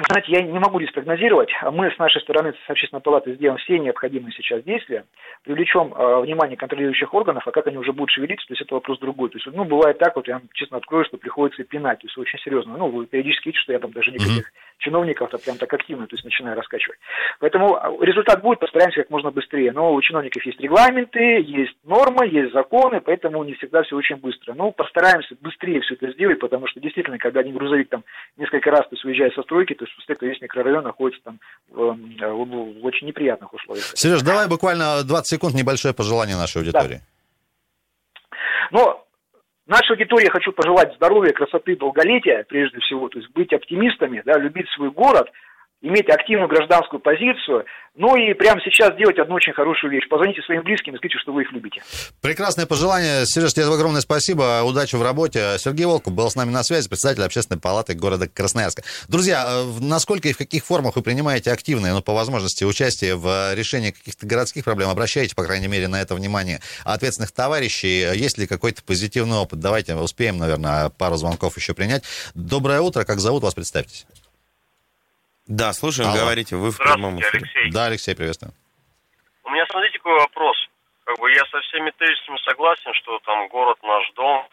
знаете, 0.09 0.33
я 0.33 0.43
не 0.43 0.59
могу 0.59 0.81
здесь 0.81 0.93
прогнозировать. 0.93 1.51
Мы 1.73 1.91
с 1.91 1.99
нашей 1.99 2.21
стороны, 2.23 2.55
с 2.67 2.71
общественной 2.71 3.03
палаты, 3.03 3.35
сделаем 3.35 3.59
все 3.59 3.79
необходимые 3.79 4.33
сейчас 4.33 4.63
действия, 4.65 5.05
привлечем 5.45 5.93
э, 5.95 6.21
внимание 6.23 6.57
контролирующих 6.57 7.13
органов, 7.13 7.47
а 7.47 7.51
как 7.51 7.67
они 7.67 7.77
уже 7.77 7.93
будут 7.93 8.11
шевелиться, 8.11 8.47
то 8.47 8.53
есть 8.53 8.63
это 8.63 8.75
вопрос 8.75 8.99
другой. 8.99 9.31
То 9.31 9.39
есть, 9.39 9.47
ну, 9.47 9.65
бывает 9.65 9.99
так, 9.99 10.17
вот 10.17 10.27
я 10.29 10.35
вам 10.35 10.49
честно 10.55 10.79
открою, 10.79 11.05
что 11.05 11.19
приходится 11.19 11.63
пинать, 11.65 12.01
то 12.01 12.07
есть 12.07 12.17
очень 12.17 12.39
серьезно. 12.39 12.77
Ну, 12.77 12.89
вы 12.89 13.07
периодически 13.07 13.51
видите, 13.51 13.63
что 13.63 13.73
я 13.73 13.79
там 13.79 13.93
даже 13.93 14.11
никаких 14.11 14.49
mm-hmm. 14.49 14.79
чиновников-то 14.79 15.39
прям 15.39 15.59
так 15.59 15.73
активно, 15.73 16.07
то 16.07 16.15
есть 16.15 16.25
начинаю 16.25 16.57
раскачивать. 16.57 16.99
Поэтому 17.41 17.77
а, 17.77 17.93
результат 18.05 18.43
будет, 18.43 18.61
постараемся 18.61 19.03
как 19.03 19.11
можно 19.11 19.31
быстрее. 19.31 19.73
Но 19.73 19.93
у 19.93 20.01
чиновников 20.01 20.45
есть 20.45 20.61
регламенты, 20.61 21.43
есть 21.43 21.77
нормы, 21.85 22.27
есть 22.27 22.53
законы, 22.53 23.01
поэтому 23.01 23.45
не 23.45 23.55
всегда 23.55 23.83
все 23.83 23.97
очень 23.97 24.17
быстро. 24.17 24.55
Ну, 24.55 24.73
постараемся 24.73 25.37
быстрее 25.41 25.81
все 25.81 25.95
это 25.95 26.13
сделать, 26.13 26.39
потому 26.39 26.67
что 26.67 26.81
действительно, 26.81 27.19
когда 27.19 27.41
один 27.41 27.55
грузовик 27.55 27.89
там 27.89 28.05
несколько 28.37 28.71
раз 28.71 28.83
то 28.83 28.95
есть, 28.95 29.05
уезжает 29.05 29.35
со 29.35 29.43
стройки, 29.43 29.75
то 29.75 29.85
есть 29.91 29.97
после 29.97 30.15
этого 30.15 30.29
весь 30.29 30.41
микрорайон 30.41 30.85
находится 30.85 31.23
там 31.25 31.41
в, 31.69 31.81
э, 31.81 32.33
в, 32.33 32.81
в 32.81 32.85
очень 32.85 33.07
неприятных 33.07 33.53
условиях. 33.53 33.85
Сереж, 33.95 34.23
давай 34.23 34.49
буквально 34.49 35.03
20 35.05 35.27
секунд 35.27 35.55
небольшое 35.55 35.95
пожелание 35.95 36.37
нашей 36.37 36.59
аудитории. 36.59 37.01
Да. 37.01 38.37
Ну, 38.73 39.05
нашей 39.67 39.93
аудитории 39.93 40.29
хочу 40.29 40.53
пожелать 40.53 40.95
здоровья, 40.97 41.33
красоты, 41.33 41.77
долголетия, 41.77 42.45
прежде 42.49 42.79
всего, 42.81 43.09
то 43.09 43.19
есть 43.19 43.31
быть 43.33 43.53
оптимистами, 43.53 44.23
да, 44.25 44.39
любить 44.39 44.69
свой 44.71 44.91
город, 44.91 45.29
иметь 45.83 46.09
активную 46.09 46.49
гражданскую 46.49 47.01
позицию, 47.01 47.65
ну 47.97 48.15
и 48.15 48.35
прямо 48.35 48.61
сейчас 48.61 48.97
делать 48.97 49.19
одну 49.19 49.35
очень 49.35 49.53
хорошую 49.53 49.91
вещь. 49.93 50.09
Позвоните 50.09 50.43
своим 50.43 50.63
близким 50.63 50.95
и 50.95 50.99
скажите, 50.99 51.19
что 51.19 51.33
вы 51.33 51.43
их 51.43 51.53
любите. 51.53 51.83
Прекрасное 52.23 52.65
пожелание. 52.65 53.27
Сереж, 53.27 53.53
тебе 53.53 53.67
огромное 53.67 54.01
спасибо. 54.01 54.63
Удачи 54.63 54.95
в 54.95 55.03
работе. 55.03 55.57
Сергей 55.59 55.87
Волков 55.87 56.15
был 56.15 56.31
с 56.31 56.37
нами 56.37 56.51
на 56.51 56.63
связи, 56.63 56.89
председатель 56.89 57.23
общественной 57.23 57.61
палаты 57.61 57.95
города 57.95 58.29
Красноярска. 58.29 58.83
Друзья, 59.09 59.45
э, 59.45 59.65
насколько 59.81 60.29
и 60.29 60.33
в 60.33 60.39
каких 60.39 60.65
формах 60.65 60.97
вы 60.97 61.03
принимаете 61.03 61.51
активное, 61.51 61.93
ну, 61.93 62.01
по 62.01 62.13
возможности, 62.13 62.63
участие 62.65 63.17
в 63.17 63.55
решении 63.55 63.91
каких-то 63.91 64.25
городских 64.25 64.65
проблем, 64.65 64.91
обращайте, 64.91 65.35
по 65.35 65.45
крайней 65.45 65.69
мере, 65.69 65.89
на 65.89 66.01
это 66.01 66.15
внимание 66.15 66.61
ответственных 66.85 67.33
товарищей. 67.33 68.17
Есть 68.17 68.39
ли 68.39 68.47
какой-то 68.47 68.83
позитивный 68.85 69.39
опыт? 69.39 69.59
Давайте 69.59 69.97
успеем, 69.97 70.39
наверное, 70.39 70.91
пару 70.91 71.17
звонков 71.17 71.57
еще 71.57 71.75
принять. 71.75 72.05
Доброе 72.35 72.81
утро. 72.83 73.05
Как 73.05 73.19
зовут 73.19 73.43
вас? 73.43 73.55
Представьтесь. 73.55 74.07
Да, 75.51 75.73
слушаем, 75.73 76.11
Алло. 76.11 76.21
говорите, 76.21 76.55
вы 76.55 76.71
в 76.71 76.79
прямом 76.79 77.19
эфире. 77.19 77.43
Алексей. 77.43 77.71
Да, 77.73 77.87
Алексей, 77.87 78.15
приветствую. 78.15 78.55
У 79.43 79.51
меня, 79.51 79.67
смотрите, 79.67 79.99
какой 79.99 80.15
вопрос. 80.15 80.57
Как 81.03 81.19
бы 81.19 81.29
я 81.33 81.45
со 81.51 81.59
всеми 81.63 81.91
тезисами 81.91 82.39
согласен, 82.47 82.95
что 82.95 83.19
там 83.27 83.49
город 83.49 83.77
наш 83.83 84.13
дом, 84.13 84.47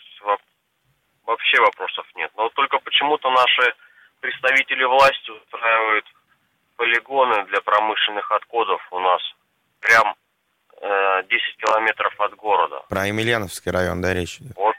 вообще 1.28 1.62
вопросов 1.62 2.04
нет. 2.16 2.32
Но 2.36 2.50
только 2.50 2.80
почему-то 2.80 3.30
наши 3.30 3.76
представители 4.22 4.86
власти 4.86 5.30
устраивают 5.30 6.06
полигоны 6.78 7.46
для 7.46 7.62
промышленных 7.62 8.32
отходов 8.32 8.82
у 8.90 9.00
нас 9.00 9.22
прям 9.82 10.16
э, 10.82 11.24
10 11.30 11.58
километров 11.58 12.20
от 12.20 12.34
города. 12.36 12.82
Про 12.90 13.06
Емельяновский 13.06 13.72
район, 13.72 14.02
да, 14.02 14.16
речь 14.16 14.38
идет? 14.38 14.56
Вот. 14.56 14.76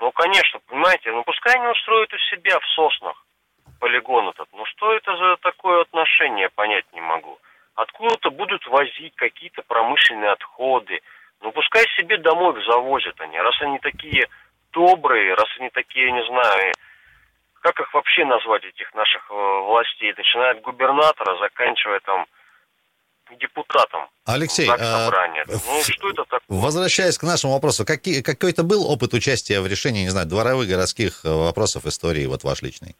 Ну, 0.00 0.12
конечно, 0.12 0.60
понимаете, 0.68 1.10
ну 1.10 1.24
пускай 1.24 1.56
они 1.56 1.66
устроят 1.66 2.12
у 2.12 2.18
себя 2.18 2.60
в 2.60 2.66
соснах 2.76 3.21
полигон 3.82 4.28
этот. 4.28 4.46
Ну 4.52 4.64
что 4.66 4.94
это 4.94 5.16
за 5.16 5.36
такое 5.38 5.82
отношение, 5.82 6.48
понять 6.50 6.84
не 6.92 7.00
могу. 7.00 7.36
Откуда-то 7.74 8.30
будут 8.30 8.64
возить 8.68 9.12
какие-то 9.16 9.62
промышленные 9.62 10.30
отходы. 10.30 11.00
Ну 11.40 11.50
пускай 11.50 11.84
себе 11.98 12.16
домой 12.18 12.54
завозят 12.64 13.20
они. 13.20 13.36
Раз 13.36 13.60
они 13.60 13.80
такие 13.80 14.28
добрые, 14.70 15.34
раз 15.34 15.48
они 15.58 15.68
такие, 15.70 16.12
не 16.12 16.24
знаю, 16.26 16.72
как 17.60 17.80
их 17.80 17.92
вообще 17.92 18.24
назвать, 18.24 18.62
этих 18.64 18.94
наших 18.94 19.28
э, 19.28 19.34
властей, 19.34 20.14
начиная 20.16 20.52
от 20.52 20.60
губернатора, 20.60 21.36
заканчивая 21.38 21.98
там 22.00 22.26
депутатом. 23.40 24.06
Алексей, 24.26 24.68
а, 24.70 25.10
ну, 25.48 25.82
что 25.82 26.10
это 26.10 26.24
такое? 26.24 26.40
возвращаясь 26.48 27.18
к 27.18 27.22
нашему 27.24 27.54
вопросу, 27.54 27.84
какие, 27.84 28.22
какой-то 28.22 28.62
был 28.62 28.88
опыт 28.88 29.12
участия 29.14 29.60
в 29.60 29.66
решении, 29.66 30.02
не 30.02 30.10
знаю, 30.10 30.28
дворовых 30.28 30.68
городских 30.68 31.24
э, 31.24 31.28
вопросов 31.28 31.86
истории, 31.86 32.26
вот 32.26 32.44
ваш 32.44 32.62
личный? 32.62 32.94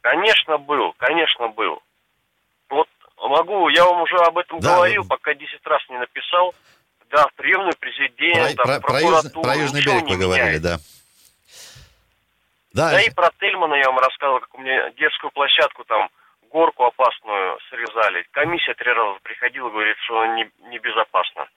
Конечно, 0.00 0.58
был, 0.58 0.94
конечно, 0.96 1.48
был. 1.48 1.82
Вот 2.68 2.88
могу, 3.16 3.68
я 3.68 3.84
вам 3.84 4.02
уже 4.02 4.16
об 4.16 4.38
этом 4.38 4.60
да, 4.60 4.76
говорил, 4.76 5.06
пока 5.06 5.34
10 5.34 5.66
раз 5.66 5.82
не 5.88 5.98
написал. 5.98 6.54
Да, 7.10 7.26
в 7.26 7.34
приемную 7.34 7.76
президента, 7.78 8.62
про, 8.62 8.80
про, 8.80 8.92
прокуратуру. 8.92 9.42
Про, 9.42 9.56
Южный 9.56 9.84
берег 9.84 10.04
вы 10.04 10.16
говорили, 10.16 10.58
да. 10.58 10.78
Да. 12.72 12.92
да 12.92 13.02
и 13.02 13.10
про 13.10 13.30
Тельмана 13.40 13.74
я 13.74 13.86
вам 13.86 13.98
рассказывал, 13.98 14.40
как 14.40 14.54
у 14.54 14.58
меня 14.58 14.90
детскую 14.90 15.32
площадку 15.32 15.84
там, 15.84 16.08
горку 16.50 16.84
опасную 16.84 17.58
срезали. 17.68 18.24
Комиссия 18.30 18.74
три 18.74 18.92
раза 18.92 19.18
приходила, 19.22 19.70
говорит, 19.70 19.96
что 20.04 20.24
не, 20.26 20.48
небезопасно. 20.70 21.48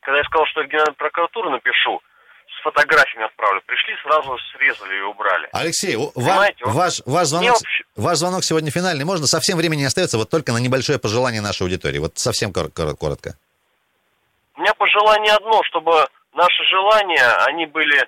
Когда 0.00 0.18
я 0.18 0.24
сказал, 0.24 0.46
что 0.46 0.62
в 0.62 0.66
Генеральную 0.66 0.94
прокуратуру 0.94 1.50
напишу, 1.50 2.00
с 2.58 2.62
фотографиями 2.62 3.26
отправлю. 3.26 3.60
Пришли, 3.66 3.94
сразу 4.02 4.36
срезали 4.52 4.96
и 4.96 5.00
убрали. 5.00 5.48
Алексей, 5.52 5.96
ва- 5.96 6.12
ваш, 6.64 7.02
ваш, 7.06 7.26
звонок, 7.26 7.50
вообще... 7.50 7.84
ваш 7.96 8.18
звонок 8.18 8.44
сегодня 8.44 8.70
финальный. 8.70 9.04
Можно? 9.04 9.26
Совсем 9.26 9.56
времени 9.58 9.80
не 9.80 9.86
остается, 9.86 10.18
вот 10.18 10.30
только 10.30 10.52
на 10.52 10.58
небольшое 10.58 10.98
пожелание 10.98 11.40
нашей 11.40 11.62
аудитории. 11.62 11.98
Вот 11.98 12.18
совсем 12.18 12.52
кор- 12.52 12.70
кор- 12.70 12.96
коротко. 12.96 13.36
У 14.56 14.60
меня 14.60 14.74
пожелание 14.74 15.34
одно, 15.34 15.62
чтобы 15.64 16.06
наши 16.34 16.64
желания, 16.70 17.26
они 17.46 17.66
были 17.66 18.06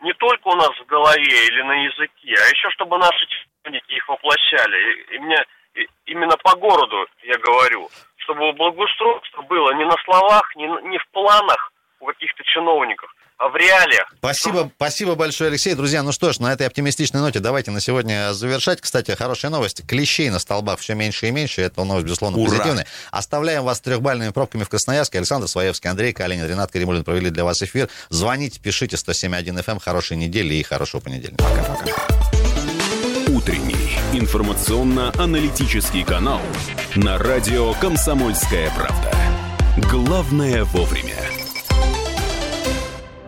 не 0.00 0.12
только 0.14 0.48
у 0.48 0.54
нас 0.56 0.70
в 0.78 0.86
голове 0.86 1.46
или 1.46 1.62
на 1.62 1.84
языке, 1.84 2.34
а 2.36 2.48
еще 2.48 2.70
чтобы 2.70 2.98
наши 2.98 3.26
чиновники 3.26 3.92
их 3.92 4.08
воплощали. 4.08 4.76
И, 4.76 5.16
и 5.16 5.18
мне 5.18 5.36
и, 5.74 5.86
именно 6.06 6.36
по 6.36 6.56
городу 6.56 7.06
я 7.22 7.38
говорю, 7.38 7.90
чтобы 8.16 8.52
благоустройство 8.52 9.42
было 9.42 9.72
не 9.74 9.84
на 9.84 9.96
словах, 10.04 10.54
не, 10.56 10.66
не 10.88 10.98
в 10.98 11.08
планах 11.12 11.72
у 12.00 12.06
каких-то 12.06 12.42
чиновников, 12.44 13.14
в 13.38 13.47
реалиях. 13.58 14.12
Спасибо, 14.18 14.70
спасибо 14.76 15.14
большое, 15.14 15.48
Алексей. 15.48 15.74
Друзья, 15.74 16.02
ну 16.02 16.12
что 16.12 16.32
ж, 16.32 16.38
на 16.38 16.52
этой 16.52 16.66
оптимистичной 16.66 17.20
ноте 17.20 17.40
давайте 17.40 17.70
на 17.70 17.80
сегодня 17.80 18.32
завершать. 18.32 18.80
Кстати, 18.80 19.10
хорошая 19.12 19.50
новость. 19.50 19.86
Клещей 19.86 20.30
на 20.30 20.38
столбах 20.38 20.78
все 20.80 20.94
меньше 20.94 21.28
и 21.28 21.30
меньше. 21.30 21.62
Это 21.62 21.84
новость, 21.84 22.06
безусловно, 22.06 22.38
Ура! 22.38 22.50
позитивная. 22.50 22.86
Оставляем 23.10 23.64
вас 23.64 23.80
трехбальными 23.80 24.30
пробками 24.30 24.64
в 24.64 24.68
Красноярске. 24.68 25.18
Александр 25.18 25.48
Своевский, 25.48 25.90
Андрей 25.90 26.12
Калинин, 26.12 26.46
Ренат 26.46 26.70
Каримулин 26.70 27.04
провели 27.04 27.30
для 27.30 27.44
вас 27.44 27.62
эфир. 27.62 27.88
Звоните, 28.08 28.60
пишите 28.60 28.96
107.1 28.96 29.62
FM. 29.62 29.72
Эм. 29.72 29.80
Хорошей 29.80 30.16
недели 30.16 30.54
и 30.54 30.62
хорошего 30.62 31.00
понедельника. 31.00 31.44
Пока-пока. 31.44 31.92
Утренний 33.28 33.98
информационно-аналитический 34.12 36.04
канал 36.04 36.40
на 36.96 37.18
радио 37.18 37.74
«Комсомольская 37.74 38.70
правда». 38.70 39.12
Главное 39.90 40.64
вовремя. 40.64 41.07